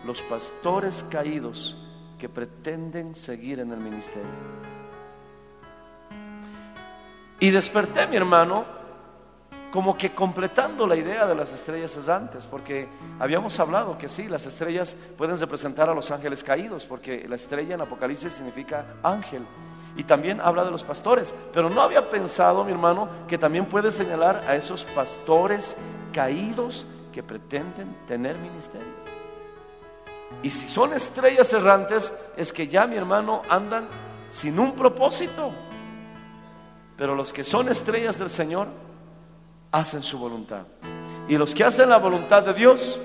los 0.04 0.22
pastores 0.22 1.04
caídos 1.10 1.76
que 2.18 2.28
pretenden 2.28 3.14
seguir 3.14 3.60
en 3.60 3.72
el 3.72 3.78
ministerio. 3.78 4.28
Y 7.40 7.50
desperté, 7.50 8.06
mi 8.08 8.16
hermano, 8.16 8.64
como 9.70 9.96
que 9.96 10.14
completando 10.14 10.86
la 10.86 10.96
idea 10.96 11.26
de 11.26 11.34
las 11.34 11.52
estrellas 11.52 11.92
cesantes, 11.92 12.46
porque 12.46 12.88
habíamos 13.18 13.58
hablado 13.60 13.98
que 13.98 14.08
sí, 14.08 14.28
las 14.28 14.46
estrellas 14.46 14.96
pueden 15.16 15.38
representar 15.38 15.88
a 15.88 15.94
los 15.94 16.10
ángeles 16.10 16.42
caídos, 16.42 16.86
porque 16.86 17.26
la 17.28 17.36
estrella 17.36 17.74
en 17.74 17.82
Apocalipsis 17.82 18.32
significa 18.32 18.86
ángel. 19.02 19.46
Y 19.96 20.04
también 20.04 20.40
habla 20.40 20.64
de 20.64 20.70
los 20.70 20.84
pastores, 20.84 21.34
pero 21.52 21.68
no 21.70 21.82
había 21.82 22.08
pensado, 22.08 22.64
mi 22.64 22.72
hermano, 22.72 23.08
que 23.26 23.38
también 23.38 23.66
puede 23.66 23.90
señalar 23.90 24.44
a 24.48 24.56
esos 24.56 24.84
pastores 24.84 25.76
caídos 26.12 26.86
que 27.12 27.22
pretenden 27.22 27.94
tener 28.06 28.38
ministerio. 28.38 29.17
Y 30.42 30.50
si 30.50 30.66
son 30.66 30.92
estrellas 30.92 31.52
errantes, 31.52 32.16
es 32.36 32.52
que 32.52 32.68
ya 32.68 32.86
mi 32.86 32.96
hermano 32.96 33.42
andan 33.48 33.88
sin 34.28 34.58
un 34.58 34.72
propósito. 34.72 35.52
Pero 36.96 37.14
los 37.14 37.32
que 37.32 37.44
son 37.44 37.68
estrellas 37.68 38.18
del 38.18 38.30
Señor 38.30 38.68
hacen 39.72 40.02
su 40.02 40.18
voluntad. 40.18 40.66
Y 41.28 41.36
los 41.36 41.54
que 41.54 41.64
hacen 41.64 41.90
la 41.90 41.98
voluntad 41.98 42.42
de 42.42 42.54
Dios 42.54 42.98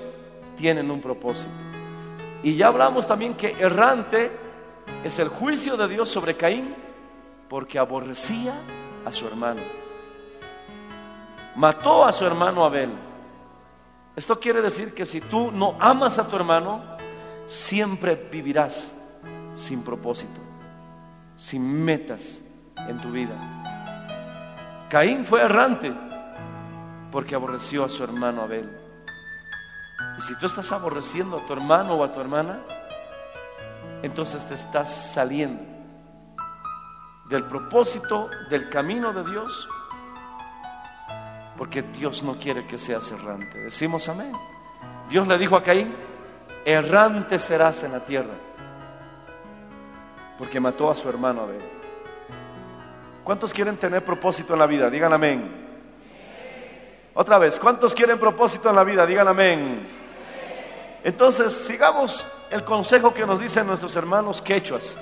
tienen 0.56 0.90
un 0.90 1.00
propósito. 1.00 1.52
Y 2.42 2.56
ya 2.56 2.68
hablamos 2.68 3.06
también 3.06 3.34
que 3.34 3.52
errante 3.58 4.30
es 5.02 5.18
el 5.18 5.28
juicio 5.28 5.76
de 5.76 5.88
Dios 5.88 6.08
sobre 6.08 6.36
Caín 6.36 6.74
porque 7.48 7.78
aborrecía 7.78 8.54
a 9.04 9.12
su 9.12 9.26
hermano. 9.26 9.60
Mató 11.56 12.04
a 12.04 12.12
su 12.12 12.26
hermano 12.26 12.64
Abel. 12.64 12.90
Esto 14.16 14.38
quiere 14.38 14.60
decir 14.60 14.94
que 14.94 15.06
si 15.06 15.20
tú 15.20 15.50
no 15.50 15.76
amas 15.80 16.18
a 16.18 16.26
tu 16.28 16.36
hermano, 16.36 16.93
siempre 17.46 18.14
vivirás 18.30 18.94
sin 19.54 19.82
propósito, 19.82 20.40
sin 21.36 21.84
metas 21.84 22.40
en 22.76 22.98
tu 23.00 23.10
vida. 23.10 23.34
Caín 24.88 25.24
fue 25.24 25.42
errante 25.42 25.92
porque 27.10 27.34
aborreció 27.34 27.84
a 27.84 27.88
su 27.88 28.02
hermano 28.04 28.42
Abel. 28.42 28.70
Y 30.18 30.22
si 30.22 30.38
tú 30.38 30.46
estás 30.46 30.70
aborreciendo 30.72 31.38
a 31.38 31.46
tu 31.46 31.52
hermano 31.52 31.94
o 31.94 32.04
a 32.04 32.12
tu 32.12 32.20
hermana, 32.20 32.60
entonces 34.02 34.46
te 34.46 34.54
estás 34.54 34.92
saliendo 34.92 35.74
del 37.28 37.44
propósito, 37.44 38.28
del 38.50 38.68
camino 38.68 39.12
de 39.12 39.28
Dios, 39.30 39.68
porque 41.56 41.82
Dios 41.82 42.22
no 42.22 42.36
quiere 42.36 42.66
que 42.66 42.78
seas 42.78 43.10
errante. 43.12 43.58
Decimos 43.60 44.08
amén. 44.08 44.32
Dios 45.08 45.26
le 45.26 45.38
dijo 45.38 45.56
a 45.56 45.62
Caín, 45.62 45.94
errante 46.64 47.38
serás 47.38 47.82
en 47.82 47.92
la 47.92 48.00
tierra, 48.00 48.34
porque 50.38 50.60
mató 50.60 50.90
a 50.90 50.96
su 50.96 51.08
hermano 51.08 51.42
Abel. 51.42 51.62
¿Cuántos 53.22 53.54
quieren 53.54 53.76
tener 53.76 54.04
propósito 54.04 54.52
en 54.52 54.58
la 54.58 54.66
vida? 54.66 54.90
Digan 54.90 55.12
amén. 55.12 55.64
Otra 57.14 57.38
vez, 57.38 57.58
¿cuántos 57.58 57.94
quieren 57.94 58.18
propósito 58.18 58.68
en 58.68 58.76
la 58.76 58.84
vida? 58.84 59.06
Digan 59.06 59.28
amén. 59.28 59.88
Entonces, 61.02 61.52
sigamos 61.52 62.26
el 62.50 62.64
consejo 62.64 63.14
que 63.14 63.26
nos 63.26 63.38
dicen 63.38 63.66
nuestros 63.66 63.94
hermanos 63.96 64.42
quechuas. 64.42 64.98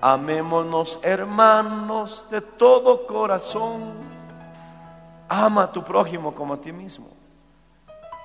Amémonos, 0.00 0.98
hermanos, 1.02 2.26
de 2.30 2.40
todo 2.40 3.06
corazón. 3.06 3.94
Ama 5.28 5.62
a 5.62 5.72
tu 5.72 5.82
prójimo 5.82 6.34
como 6.34 6.54
a 6.54 6.60
ti 6.60 6.72
mismo. 6.72 7.08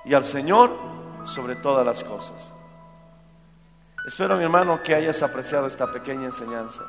Y 0.04 0.12
al 0.12 0.24
Señor 0.24 0.70
sobre 1.24 1.56
todas 1.56 1.84
las 1.84 2.04
cosas. 2.04 2.54
Espero, 4.06 4.36
mi 4.36 4.44
hermano, 4.44 4.82
que 4.82 4.94
hayas 4.94 5.22
apreciado 5.22 5.66
esta 5.66 5.90
pequeña 5.92 6.26
enseñanza. 6.26 6.84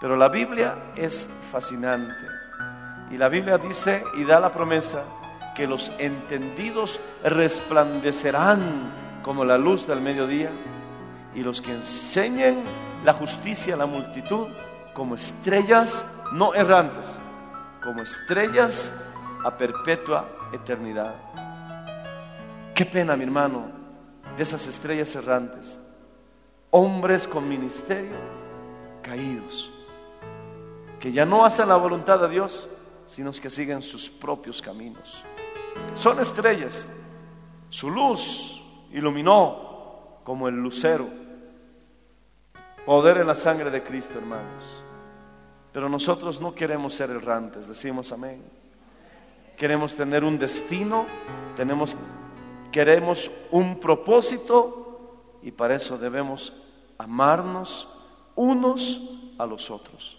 Pero 0.00 0.16
la 0.16 0.28
Biblia 0.28 0.92
es 0.96 1.28
fascinante. 1.50 2.26
Y 3.10 3.18
la 3.18 3.28
Biblia 3.28 3.58
dice 3.58 4.02
y 4.16 4.24
da 4.24 4.40
la 4.40 4.50
promesa 4.50 5.04
que 5.54 5.66
los 5.66 5.92
entendidos 5.98 6.98
resplandecerán 7.22 9.20
como 9.22 9.44
la 9.44 9.58
luz 9.58 9.86
del 9.86 10.00
mediodía 10.00 10.50
y 11.34 11.42
los 11.42 11.60
que 11.60 11.72
enseñen 11.72 12.64
la 13.04 13.12
justicia 13.12 13.74
a 13.74 13.78
la 13.78 13.86
multitud 13.86 14.48
como 14.94 15.14
estrellas 15.14 16.06
no 16.32 16.54
errantes, 16.54 17.18
como 17.82 18.02
estrellas 18.02 18.92
a 19.44 19.56
perpetua 19.56 20.26
eternidad. 20.52 21.14
Qué 22.74 22.86
pena, 22.86 23.16
mi 23.16 23.24
hermano, 23.24 23.70
de 24.36 24.42
esas 24.42 24.66
estrellas 24.66 25.14
errantes, 25.14 25.78
hombres 26.70 27.28
con 27.28 27.48
ministerio 27.48 28.16
caídos, 29.02 29.72
que 30.98 31.12
ya 31.12 31.26
no 31.26 31.44
hacen 31.44 31.68
la 31.68 31.76
voluntad 31.76 32.20
de 32.20 32.28
Dios, 32.28 32.68
sino 33.06 33.30
que 33.32 33.50
siguen 33.50 33.82
sus 33.82 34.08
propios 34.08 34.62
caminos. 34.62 35.24
Son 35.94 36.18
estrellas. 36.20 36.88
Su 37.68 37.90
luz 37.90 38.62
iluminó 38.92 40.20
como 40.24 40.48
el 40.48 40.54
lucero. 40.54 41.08
Poder 42.86 43.18
en 43.18 43.26
la 43.26 43.36
sangre 43.36 43.70
de 43.70 43.82
Cristo, 43.82 44.18
hermanos. 44.18 44.84
Pero 45.72 45.88
nosotros 45.88 46.40
no 46.40 46.54
queremos 46.54 46.94
ser 46.94 47.10
errantes, 47.10 47.66
decimos 47.66 48.12
amén. 48.12 48.42
Queremos 49.56 49.94
tener 49.94 50.24
un 50.24 50.38
destino, 50.38 51.06
tenemos, 51.56 51.96
queremos 52.72 53.30
un 53.50 53.78
propósito 53.78 55.38
y 55.42 55.52
para 55.52 55.76
eso 55.76 55.98
debemos 55.98 56.52
amarnos 56.98 57.88
unos 58.34 59.00
a 59.38 59.46
los 59.46 59.70
otros. 59.70 60.18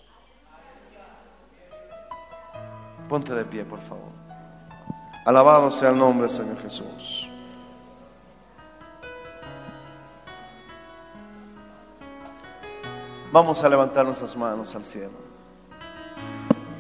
Ponte 3.10 3.34
de 3.34 3.44
pie, 3.44 3.66
por 3.66 3.82
favor. 3.82 4.12
Alabado 5.26 5.72
sea 5.72 5.90
el 5.90 5.98
nombre 5.98 6.28
del 6.28 6.36
Señor 6.36 6.62
Jesús. 6.62 7.30
Vamos 13.32 13.64
a 13.64 13.70
levantar 13.70 14.06
nuestras 14.06 14.36
manos 14.38 14.76
al 14.76 14.86
cielo. 14.86 15.34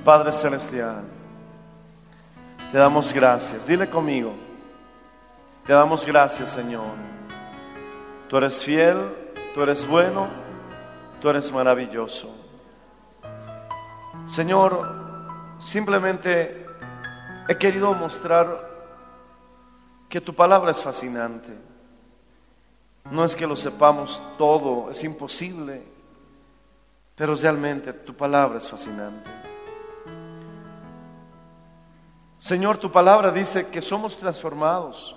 Padre 0.05 0.31
Celestial, 0.31 1.03
te 2.71 2.77
damos 2.77 3.11
gracias. 3.11 3.65
Dile 3.65 3.89
conmigo, 3.89 4.33
te 5.65 5.73
damos 5.73 6.05
gracias 6.05 6.51
Señor. 6.51 6.95
Tú 8.27 8.37
eres 8.37 8.63
fiel, 8.63 8.97
tú 9.53 9.61
eres 9.61 9.87
bueno, 9.87 10.27
tú 11.21 11.29
eres 11.29 11.51
maravilloso. 11.51 12.33
Señor, 14.25 15.55
simplemente 15.59 16.65
he 17.47 17.55
querido 17.57 17.93
mostrar 17.93 18.71
que 20.09 20.21
tu 20.21 20.33
palabra 20.33 20.71
es 20.71 20.81
fascinante. 20.81 21.55
No 23.11 23.23
es 23.23 23.35
que 23.35 23.45
lo 23.45 23.55
sepamos 23.55 24.23
todo, 24.37 24.89
es 24.89 25.03
imposible, 25.03 25.83
pero 27.15 27.35
realmente 27.35 27.93
tu 27.93 28.15
palabra 28.15 28.57
es 28.57 28.69
fascinante. 28.69 29.29
Señor, 32.37 32.77
tu 32.77 32.91
palabra 32.91 33.31
dice 33.31 33.67
que 33.67 33.81
somos 33.81 34.17
transformados, 34.17 35.15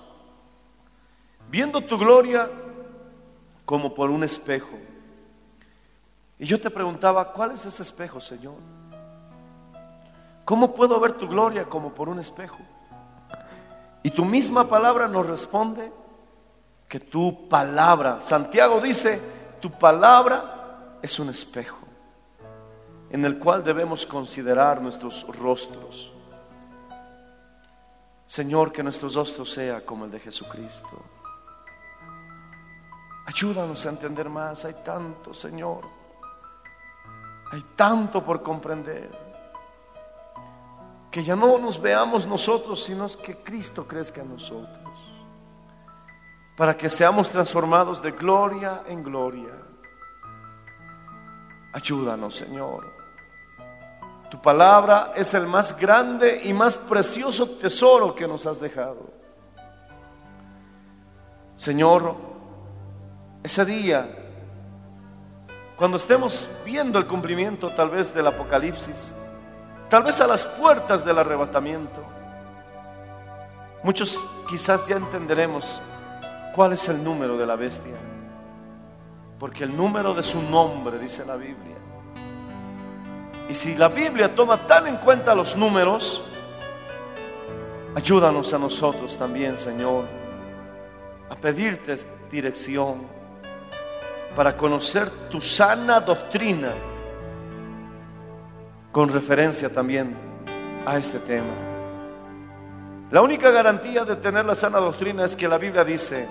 viendo 1.51 1.81
tu 1.85 1.99
gloria 1.99 2.51
como 3.65 3.95
por 3.95 4.11
un 4.11 4.25
espejo. 4.25 4.77
Y 6.39 6.47
yo 6.47 6.61
te 6.61 6.71
preguntaba, 6.71 7.33
¿cuál 7.33 7.53
es 7.53 7.65
ese 7.65 7.83
espejo, 7.83 8.21
Señor? 8.21 8.57
¿Cómo 10.45 10.75
puedo 10.75 11.01
ver 11.01 11.13
tu 11.13 11.27
gloria 11.27 11.65
como 11.65 11.93
por 11.93 12.09
un 12.09 12.21
espejo? 12.21 12.59
Y 14.03 14.11
tu 14.11 14.25
misma 14.25 14.69
palabra 14.69 15.09
nos 15.09 15.27
responde 15.27 15.93
que 16.89 17.01
tu 17.01 17.49
palabra, 17.49 18.21
Santiago 18.21 18.81
dice, 18.81 19.21
tu 19.61 19.71
palabra 19.73 20.99
es 21.03 21.19
un 21.19 21.31
espejo 21.31 21.87
en 23.11 23.25
el 23.25 23.39
cual 23.39 23.65
debemos 23.65 24.07
considerar 24.07 24.81
nuestros 24.81 25.27
rostros. 25.39 26.13
Señor, 28.27 28.73
que 28.73 28.83
nuestro 28.83 29.09
rostro 29.09 29.45
sea 29.45 29.81
como 29.85 30.05
el 30.05 30.11
de 30.11 30.21
Jesucristo. 30.21 31.16
Ayúdanos 33.27 33.85
a 33.85 33.89
entender 33.89 34.29
más. 34.31 34.65
Hay 34.65 34.75
tanto, 34.85 35.35
Señor. 35.35 35.81
Hay 37.51 37.63
tanto 37.75 38.25
por 38.25 38.43
comprender. 38.43 39.11
Que 41.11 41.25
ya 41.25 41.35
no 41.35 41.59
nos 41.59 41.81
veamos 41.81 42.27
nosotros, 42.27 42.83
sino 42.85 43.07
que 43.09 43.37
Cristo 43.43 43.87
crezca 43.87 44.21
en 44.21 44.33
nosotros. 44.33 44.79
Para 46.57 46.77
que 46.77 46.89
seamos 46.89 47.31
transformados 47.31 48.01
de 48.01 48.13
gloria 48.13 48.83
en 48.87 49.03
gloria. 49.03 49.53
Ayúdanos, 51.73 52.35
Señor. 52.35 52.95
Tu 54.31 54.41
palabra 54.41 55.13
es 55.15 55.35
el 55.35 55.47
más 55.47 55.77
grande 55.77 56.41
y 56.45 56.53
más 56.53 56.77
precioso 56.77 57.49
tesoro 57.59 58.15
que 58.15 58.27
nos 58.27 58.47
has 58.47 58.61
dejado. 58.61 59.11
Señor, 61.57 62.36
ese 63.47 63.65
día, 63.65 64.09
cuando 65.77 65.99
estemos 65.99 66.51
viendo 66.65 66.99
el 66.99 67.07
cumplimiento 67.07 67.71
tal 67.71 67.91
vez 67.91 68.13
del 68.13 68.27
Apocalipsis, 68.27 69.15
tal 69.89 70.03
vez 70.03 70.21
a 70.21 70.27
las 70.27 70.45
puertas 70.45 71.05
del 71.05 71.17
arrebatamiento, 71.17 72.03
muchos 73.85 74.21
quizás 74.49 74.89
ya 74.89 74.97
entenderemos 74.97 75.81
cuál 76.57 76.73
es 76.73 76.89
el 76.89 77.05
número 77.05 77.39
de 77.39 77.47
la 77.47 77.55
bestia, 77.55 77.95
porque 79.39 79.63
el 79.63 79.77
número 79.77 80.13
de 80.13 80.25
su 80.25 80.43
nombre, 80.43 80.99
dice 80.99 81.25
la 81.25 81.37
Biblia, 81.37 81.77
y 83.49 83.55
si 83.55 83.77
la 83.77 83.89
Biblia 83.89 84.35
toma 84.35 84.67
tan 84.67 84.89
en 84.89 84.97
cuenta 84.97 85.37
los 85.37 85.57
números, 85.57 86.21
ayúdanos 87.95 88.53
a 88.53 88.59
nosotros 88.59 89.17
también, 89.17 89.57
Señor, 89.57 90.05
a 91.31 91.37
pedirte 91.37 91.95
dirección 92.29 93.16
para 94.35 94.57
conocer 94.57 95.11
tu 95.31 95.41
sana 95.41 96.01
doctrina 96.01 96.73
con 98.93 99.09
referencia 99.09 99.73
también 99.73 100.17
a 100.87 100.97
este 100.97 101.19
tema. 101.19 101.53
La 103.11 103.23
única 103.23 103.51
garantía 103.51 104.05
de 104.05 104.17
tener 104.17 104.45
la 104.45 104.55
sana 104.55 104.79
doctrina 104.79 105.25
es 105.25 105.37
que 105.37 105.47
la 105.47 105.59
Biblia 105.59 105.85
dice, 105.85 106.27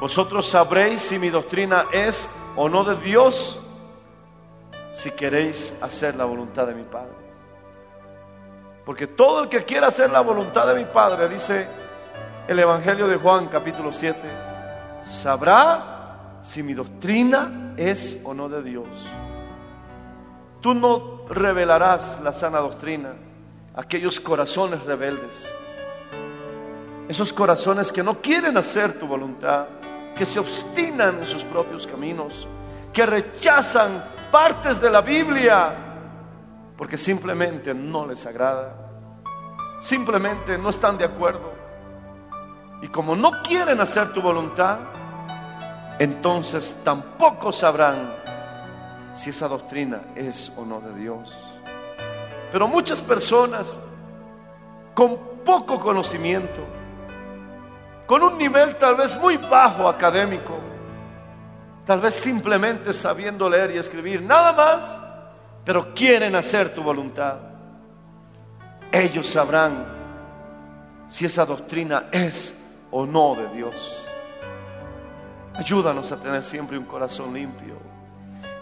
vosotros 0.00 0.48
sabréis 0.48 1.00
si 1.00 1.18
mi 1.18 1.28
doctrina 1.28 1.84
es 1.92 2.28
o 2.56 2.68
no 2.68 2.84
de 2.84 2.96
Dios, 2.96 3.60
si 4.94 5.10
queréis 5.10 5.74
hacer 5.80 6.16
la 6.16 6.24
voluntad 6.24 6.66
de 6.66 6.74
mi 6.74 6.84
Padre. 6.84 7.12
Porque 8.84 9.06
todo 9.06 9.42
el 9.42 9.48
que 9.48 9.64
quiera 9.64 9.88
hacer 9.88 10.10
la 10.10 10.20
voluntad 10.20 10.66
de 10.66 10.74
mi 10.74 10.86
Padre, 10.86 11.28
dice 11.28 11.68
el 12.48 12.58
Evangelio 12.58 13.06
de 13.06 13.16
Juan 13.16 13.46
capítulo 13.48 13.92
7, 13.92 14.18
sabrá 15.04 15.97
si 16.48 16.62
mi 16.62 16.72
doctrina 16.72 17.74
es 17.76 18.22
o 18.24 18.32
no 18.32 18.48
de 18.48 18.62
Dios. 18.62 18.86
Tú 20.62 20.72
no 20.72 21.26
revelarás 21.28 22.18
la 22.22 22.32
sana 22.32 22.58
doctrina 22.60 23.12
a 23.74 23.82
aquellos 23.82 24.18
corazones 24.18 24.82
rebeldes, 24.86 25.54
esos 27.06 27.34
corazones 27.34 27.92
que 27.92 28.02
no 28.02 28.22
quieren 28.22 28.56
hacer 28.56 28.98
tu 28.98 29.06
voluntad, 29.06 29.66
que 30.16 30.24
se 30.24 30.38
obstinan 30.38 31.18
en 31.18 31.26
sus 31.26 31.44
propios 31.44 31.86
caminos, 31.86 32.48
que 32.94 33.04
rechazan 33.04 34.02
partes 34.32 34.80
de 34.80 34.90
la 34.90 35.02
Biblia 35.02 35.76
porque 36.78 36.96
simplemente 36.96 37.74
no 37.74 38.06
les 38.06 38.24
agrada, 38.24 38.74
simplemente 39.82 40.56
no 40.56 40.70
están 40.70 40.96
de 40.96 41.04
acuerdo. 41.04 41.52
Y 42.80 42.88
como 42.88 43.14
no 43.14 43.42
quieren 43.42 43.82
hacer 43.82 44.14
tu 44.14 44.22
voluntad, 44.22 44.78
entonces 45.98 46.76
tampoco 46.84 47.52
sabrán 47.52 48.14
si 49.14 49.30
esa 49.30 49.48
doctrina 49.48 50.00
es 50.14 50.52
o 50.56 50.64
no 50.64 50.80
de 50.80 50.94
Dios. 50.94 51.36
Pero 52.52 52.68
muchas 52.68 53.02
personas 53.02 53.78
con 54.94 55.18
poco 55.44 55.78
conocimiento, 55.80 56.60
con 58.06 58.22
un 58.22 58.38
nivel 58.38 58.76
tal 58.76 58.96
vez 58.96 59.18
muy 59.18 59.36
bajo 59.36 59.88
académico, 59.88 60.58
tal 61.84 62.00
vez 62.00 62.14
simplemente 62.14 62.92
sabiendo 62.92 63.48
leer 63.48 63.72
y 63.72 63.78
escribir, 63.78 64.22
nada 64.22 64.52
más, 64.52 65.02
pero 65.64 65.92
quieren 65.94 66.34
hacer 66.36 66.74
tu 66.74 66.82
voluntad. 66.82 67.38
Ellos 68.90 69.26
sabrán 69.26 69.84
si 71.08 71.26
esa 71.26 71.44
doctrina 71.44 72.08
es 72.12 72.58
o 72.90 73.04
no 73.04 73.34
de 73.34 73.48
Dios. 73.54 74.07
Ayúdanos 75.58 76.12
a 76.12 76.16
tener 76.16 76.44
siempre 76.44 76.78
un 76.78 76.84
corazón 76.84 77.34
limpio. 77.34 77.74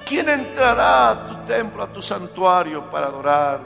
¿Quién 0.06 0.30
entrará 0.30 1.11
a 1.11 1.28
tu 1.28 1.35
templo, 1.44 1.82
a 1.82 1.92
tu 1.92 2.00
santuario 2.00 2.90
para 2.90 3.09
adorar? 3.09 3.61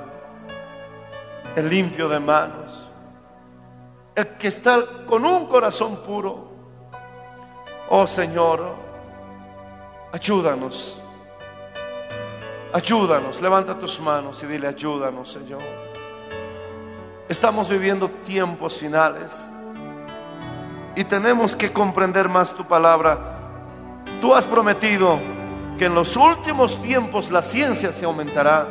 El 1.55 1.69
limpio 1.69 2.09
de 2.09 2.19
manos. 2.19 2.89
El 4.17 4.27
que 4.37 4.49
está 4.49 4.85
con 5.07 5.25
un 5.25 5.47
corazón 5.47 5.99
puro. 5.99 6.51
Oh 7.89 8.05
Señor, 8.05 8.75
ayúdanos. 10.13 11.01
Ayúdanos. 12.73 13.41
Levanta 13.41 13.79
tus 13.79 14.01
manos 14.01 14.43
y 14.43 14.47
dile, 14.47 14.67
ayúdanos, 14.67 15.31
Señor. 15.31 15.63
Estamos 17.29 17.69
viviendo 17.69 18.09
tiempos 18.25 18.77
finales 18.77 19.49
y 20.95 21.05
tenemos 21.05 21.55
que 21.55 21.73
comprender 21.73 22.29
más 22.29 22.55
tu 22.55 22.65
palabra. 22.65 23.19
Tú 24.21 24.35
has 24.35 24.47
prometido 24.47 25.19
que 25.79 25.87
en 25.87 25.95
los 25.95 26.17
últimos 26.17 26.81
tiempos 26.83 27.31
la 27.31 27.43
ciencia 27.43 27.93
se 27.93 28.05
aumentará 28.05 28.67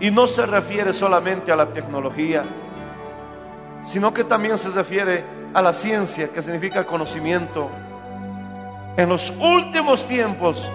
y 0.00 0.10
no 0.10 0.26
se 0.26 0.46
refiere 0.46 0.92
solamente 0.92 1.50
a 1.50 1.56
la 1.56 1.72
tecnología, 1.72 2.44
sino 3.82 4.14
que 4.14 4.24
también 4.24 4.56
se 4.58 4.70
refiere 4.70 5.24
a 5.54 5.62
la 5.62 5.72
ciencia, 5.72 6.28
que 6.28 6.42
significa 6.42 6.84
conocimiento. 6.84 7.68
En 8.96 9.08
los 9.08 9.32
últimos 9.40 10.04
tiempos 10.06 10.70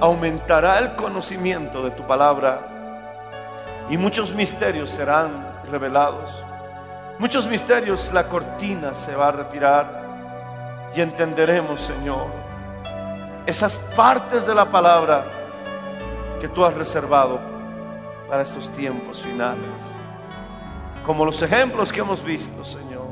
aumentará 0.00 0.78
el 0.78 0.94
conocimiento 0.94 1.82
de 1.82 1.90
tu 1.92 2.06
palabra 2.06 2.68
y 3.90 3.96
muchos 3.96 4.32
misterios 4.34 4.90
serán 4.90 5.62
revelados. 5.70 6.44
Muchos 7.18 7.48
misterios, 7.48 8.10
la 8.12 8.28
cortina 8.28 8.94
se 8.94 9.14
va 9.16 9.28
a 9.28 9.32
retirar 9.32 10.08
y 10.94 11.00
entenderemos, 11.00 11.80
Señor, 11.80 12.26
esas 13.44 13.76
partes 13.96 14.46
de 14.46 14.54
la 14.54 14.70
palabra 14.70 15.24
que 16.40 16.48
tú 16.48 16.64
has 16.64 16.74
reservado 16.74 17.40
para 18.28 18.42
estos 18.42 18.68
tiempos 18.70 19.20
finales. 19.20 19.96
Como 21.04 21.24
los 21.24 21.42
ejemplos 21.42 21.92
que 21.92 22.00
hemos 22.00 22.22
visto, 22.22 22.64
Señor. 22.64 23.08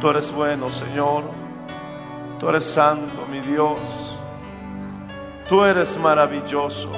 Tú 0.00 0.10
eres 0.10 0.30
bueno, 0.30 0.70
Señor. 0.70 1.24
Tú 2.38 2.48
eres 2.48 2.64
santo, 2.64 3.26
mi 3.28 3.40
Dios. 3.40 4.20
Tú 5.48 5.64
eres 5.64 5.96
maravilloso. 5.96 6.90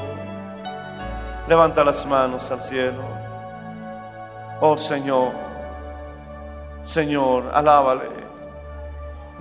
Levanta 1.47 1.85
las 1.85 2.05
manos 2.05 2.51
al 2.51 2.61
cielo. 2.61 3.18
Oh 4.61 4.77
Señor, 4.77 5.33
Señor, 6.83 7.51
alábale. 7.53 8.09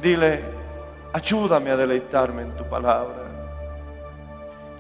Dile, 0.02 0.44
ayúdame 1.14 1.72
a 1.72 1.78
deleitarme 1.78 2.44
en 2.44 2.56
tu 2.56 2.64
palabra. 2.66 3.24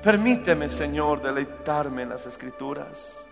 Permíteme, 0.03 0.69
Señor, 0.69 1.21
deleitarme 1.21 2.03
en 2.03 2.09
las 2.09 2.25
escrituras. 2.25 3.25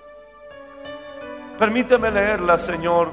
Permíteme 1.59 2.09
leerlas, 2.11 2.61
Señor, 2.61 3.09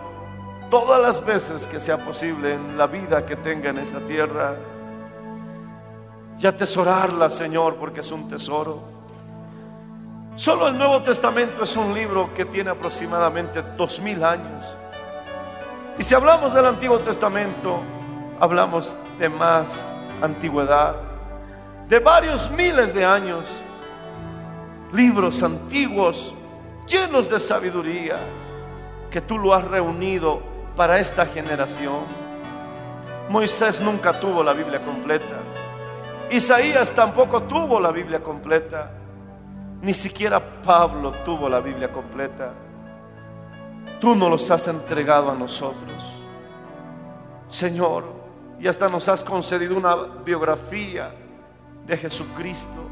todas 0.70 1.00
las 1.00 1.24
veces 1.24 1.66
que 1.66 1.78
sea 1.78 1.98
posible 1.98 2.54
en 2.54 2.78
la 2.78 2.86
vida 2.86 3.26
que 3.26 3.36
tenga 3.36 3.70
en 3.70 3.78
esta 3.78 4.00
tierra. 4.00 4.56
Y 6.38 6.46
atesorarla, 6.46 7.28
Señor, 7.28 7.76
porque 7.76 8.00
es 8.00 8.10
un 8.10 8.28
tesoro. 8.28 9.01
Solo 10.34 10.68
el 10.68 10.78
Nuevo 10.78 11.02
Testamento 11.02 11.64
es 11.64 11.76
un 11.76 11.92
libro 11.92 12.32
que 12.32 12.46
tiene 12.46 12.70
aproximadamente 12.70 13.62
dos 13.76 14.00
mil 14.00 14.24
años. 14.24 14.78
Y 15.98 16.02
si 16.02 16.14
hablamos 16.14 16.54
del 16.54 16.64
Antiguo 16.64 16.98
Testamento, 17.00 17.82
hablamos 18.40 18.96
de 19.18 19.28
más 19.28 19.94
antigüedad, 20.22 20.96
de 21.86 21.98
varios 21.98 22.50
miles 22.50 22.94
de 22.94 23.04
años, 23.04 23.44
libros 24.94 25.42
antiguos 25.42 26.34
llenos 26.86 27.28
de 27.28 27.38
sabiduría, 27.38 28.16
que 29.10 29.20
tú 29.20 29.38
lo 29.38 29.52
has 29.52 29.64
reunido 29.64 30.40
para 30.74 30.98
esta 30.98 31.26
generación. 31.26 32.06
Moisés 33.28 33.82
nunca 33.82 34.18
tuvo 34.18 34.42
la 34.42 34.54
Biblia 34.54 34.82
completa. 34.82 35.42
Isaías 36.30 36.90
tampoco 36.92 37.42
tuvo 37.42 37.78
la 37.78 37.92
Biblia 37.92 38.22
completa. 38.22 39.01
Ni 39.82 39.92
siquiera 39.92 40.62
Pablo 40.62 41.10
tuvo 41.24 41.48
la 41.48 41.60
Biblia 41.60 41.92
completa. 41.92 42.52
Tú 44.00 44.14
nos 44.14 44.30
los 44.30 44.50
has 44.50 44.68
entregado 44.68 45.30
a 45.30 45.34
nosotros. 45.34 45.92
Señor, 47.48 48.04
y 48.60 48.68
hasta 48.68 48.88
nos 48.88 49.08
has 49.08 49.24
concedido 49.24 49.76
una 49.76 49.96
biografía 50.24 51.12
de 51.84 51.96
Jesucristo, 51.96 52.88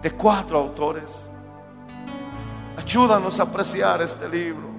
de 0.00 0.12
cuatro 0.12 0.58
autores. 0.58 1.28
Ayúdanos 2.76 3.40
a 3.40 3.42
apreciar 3.42 4.00
este 4.00 4.28
libro 4.28 4.70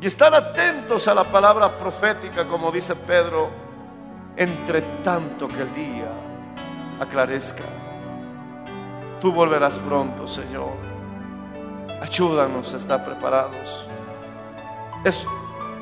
y 0.00 0.06
estar 0.06 0.34
atentos 0.34 1.06
a 1.06 1.14
la 1.14 1.24
palabra 1.24 1.78
profética, 1.78 2.46
como 2.46 2.72
dice 2.72 2.96
Pedro, 2.96 3.50
entre 4.36 4.82
tanto 5.04 5.46
que 5.46 5.62
el 5.62 5.74
día 5.74 6.10
aclarezca. 6.98 7.89
Tú 9.20 9.32
volverás 9.32 9.78
pronto, 9.78 10.26
Señor. 10.26 10.72
Ayúdanos 12.00 12.72
a 12.72 12.76
estar 12.78 13.04
preparados. 13.04 13.86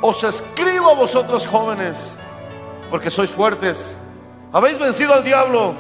os 0.01 0.24
escribo 0.24 0.90
a 0.90 0.94
vosotros 0.94 1.46
jóvenes, 1.46 2.18
porque 2.90 3.11
sois 3.11 3.31
fuertes. 3.31 3.96
Habéis 4.53 4.79
vencido 4.79 5.14
al 5.14 5.22
diablo 5.22 5.74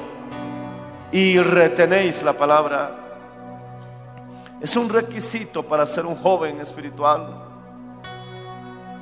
y 1.10 1.38
retenéis 1.38 2.22
la 2.22 2.34
palabra. 2.34 2.90
Es 4.60 4.76
un 4.76 4.88
requisito 4.88 5.64
para 5.64 5.86
ser 5.86 6.06
un 6.06 6.16
joven 6.16 6.60
espiritual. 6.60 7.44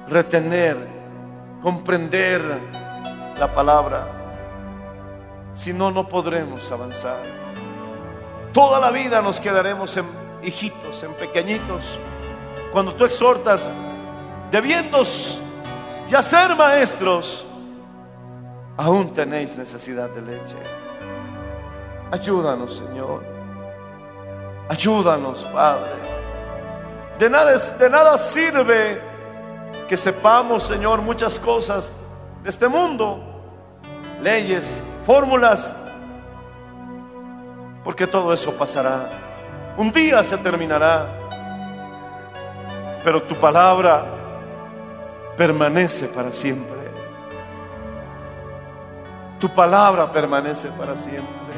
Retener, 0.09 0.77
comprender 1.61 2.41
la 3.39 3.53
palabra. 3.53 4.07
Si 5.53 5.73
no, 5.73 5.91
no 5.91 6.09
podremos 6.09 6.71
avanzar. 6.71 7.46
Toda 8.57 8.81
la 8.81 8.91
vida 8.91 9.21
nos 9.21 9.39
quedaremos 9.39 9.95
en 9.99 10.07
hijitos, 10.43 11.03
en 11.03 11.13
pequeñitos. 11.13 11.99
Cuando 12.73 12.95
tú 12.95 13.05
exhortas, 13.05 13.71
debiendo 14.51 15.03
ya 16.09 16.23
ser 16.23 16.57
maestros, 16.57 17.45
aún 18.79 19.13
tenéis 19.13 19.59
necesidad 19.59 20.09
de 20.09 20.23
leche. 20.23 20.57
Ayúdanos, 22.11 22.79
Señor. 22.79 23.23
Ayúdanos, 24.71 25.45
Padre. 25.53 25.93
De 27.19 27.29
nada, 27.29 27.59
de 27.59 27.91
nada 27.91 28.17
sirve 28.17 29.03
que 29.87 29.99
sepamos, 29.99 30.63
Señor, 30.63 31.03
muchas 31.03 31.39
cosas 31.39 31.93
de 32.43 32.49
este 32.49 32.69
mundo, 32.69 33.21
leyes, 34.23 34.81
fórmulas, 35.05 35.75
porque 37.87 38.05
todo 38.05 38.33
eso 38.33 38.53
pasará. 38.55 39.09
Un 39.77 39.93
día 39.93 40.21
se 40.25 40.37
terminará, 40.39 41.07
pero 43.05 43.23
tu 43.23 43.37
palabra 43.37 44.05
permanece 45.37 46.09
para 46.09 46.33
siempre. 46.33 46.91
Tu 49.39 49.49
palabra 49.49 50.11
permanece 50.11 50.67
para 50.71 50.99
siempre. 50.99 51.55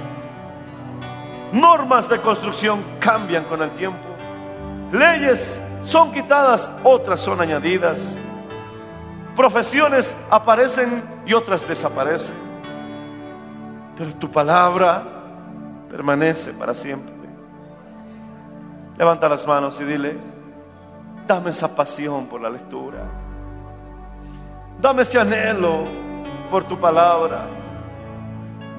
Normas 1.51 2.07
de 2.11 2.21
construcción 2.21 2.85
cambian 3.01 3.45
con 3.45 3.63
el 3.63 3.71
tiempo. 3.71 4.07
Leyes 4.93 5.63
son 5.81 6.13
quitadas, 6.13 6.71
otras 6.85 7.23
son 7.23 7.41
añadidas. 7.41 8.19
Profesiones 9.35 10.15
aparecen 10.29 11.03
y 11.25 11.33
otras 11.33 11.67
desaparecen. 11.67 12.35
Pero 13.97 14.13
tu 14.17 14.31
palabra 14.31 15.15
permanece 15.91 16.53
para 16.53 16.75
siempre. 16.75 17.15
Levanta 18.97 19.29
las 19.29 19.47
manos 19.47 19.81
y 19.81 19.85
dile, 19.85 20.17
dame 21.27 21.51
esa 21.51 21.75
pasión 21.75 22.27
por 22.27 22.41
la 22.41 22.51
lectura. 22.51 23.05
Dame 24.81 25.03
ese 25.03 25.21
anhelo 25.21 25.85
por 26.51 26.65
tu 26.65 26.79
palabra. 26.79 27.47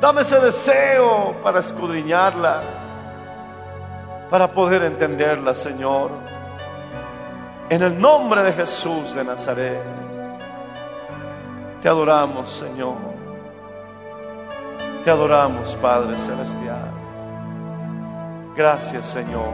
Dame 0.02 0.22
ese 0.22 0.39
deseo 0.39 1.36
para 1.43 1.60
escudriñarla, 1.60 2.62
para 4.30 4.50
poder 4.52 4.84
entenderla, 4.84 5.54
Señor. 5.54 6.12
En 7.69 7.84
el 7.84 8.00
nombre 8.00 8.43
de 8.43 8.54
Jesús 8.54 9.13
de 9.13 9.24
Nazaret, 9.24 9.82
te 11.82 11.88
adoramos, 11.88 12.50
Señor. 12.52 12.98
Te 15.04 15.12
adoramos, 15.12 15.76
Padre 15.76 16.17
Celestial. 16.17 16.99
Gracias, 18.60 19.08
Señor. 19.08 19.54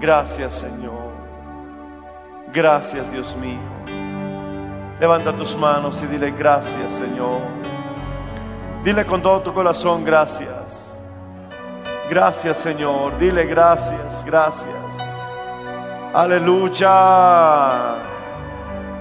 Gracias, 0.00 0.54
Señor. 0.54 1.12
Gracias, 2.50 3.12
Dios 3.12 3.36
mío. 3.36 3.60
Levanta 4.98 5.36
tus 5.36 5.54
manos 5.54 6.02
y 6.02 6.06
dile 6.06 6.30
gracias, 6.30 6.94
Señor. 6.94 7.42
Dile 8.82 9.04
con 9.04 9.20
todo 9.20 9.42
tu 9.42 9.52
corazón 9.52 10.02
gracias. 10.02 10.98
Gracias 12.08 12.56
Señor. 12.56 13.18
Dile 13.18 13.44
gracias, 13.44 14.24
gracias. 14.24 15.20
Aleluya. 16.14 16.86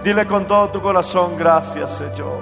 Dile 0.04 0.28
con 0.28 0.46
todo 0.46 0.72
tu 0.72 0.82
corazón 0.82 1.38
gracias 1.38 1.94
Señor. 1.94 2.42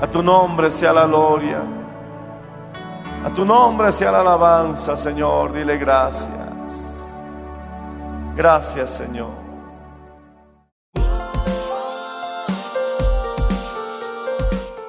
A 0.00 0.06
tu 0.06 0.22
nombre 0.22 0.70
sea 0.70 0.92
la 0.92 1.04
gloria. 1.06 1.64
A 3.26 3.34
tu 3.34 3.44
nombre 3.44 3.90
sea 3.90 4.12
la 4.12 4.20
alabanza 4.20 4.96
Señor. 4.96 5.52
Dile 5.52 5.76
gracias. 5.78 7.18
Gracias 8.36 8.92
Señor. 8.92 9.32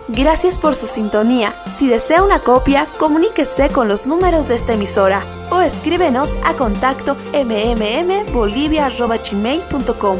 Gracias 0.08 0.60
por 0.60 0.76
su 0.76 0.86
sintonía. 0.86 1.52
Si 1.65 1.88
desea 1.88 2.21
una 2.21 2.38
copia, 2.38 2.86
comuníquese 3.00 3.69
con 3.69 3.88
los 3.88 4.06
números 4.06 4.50
de 4.50 4.56
esta 4.56 4.73
emisora 4.73 5.23
o 5.50 5.62
escríbenos 5.62 6.38
a 6.45 6.54
contacto 6.54 7.17
mmmbolivia.com. 7.34 10.17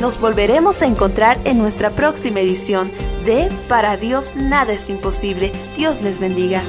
Nos 0.00 0.20
volveremos 0.20 0.82
a 0.82 0.86
encontrar 0.86 1.38
en 1.44 1.58
nuestra 1.58 1.90
próxima 1.90 2.40
edición 2.40 2.90
de 3.24 3.48
Para 3.68 3.96
Dios 3.96 4.34
nada 4.34 4.72
es 4.72 4.90
imposible. 4.90 5.52
Dios 5.76 6.02
les 6.02 6.18
bendiga. 6.18 6.60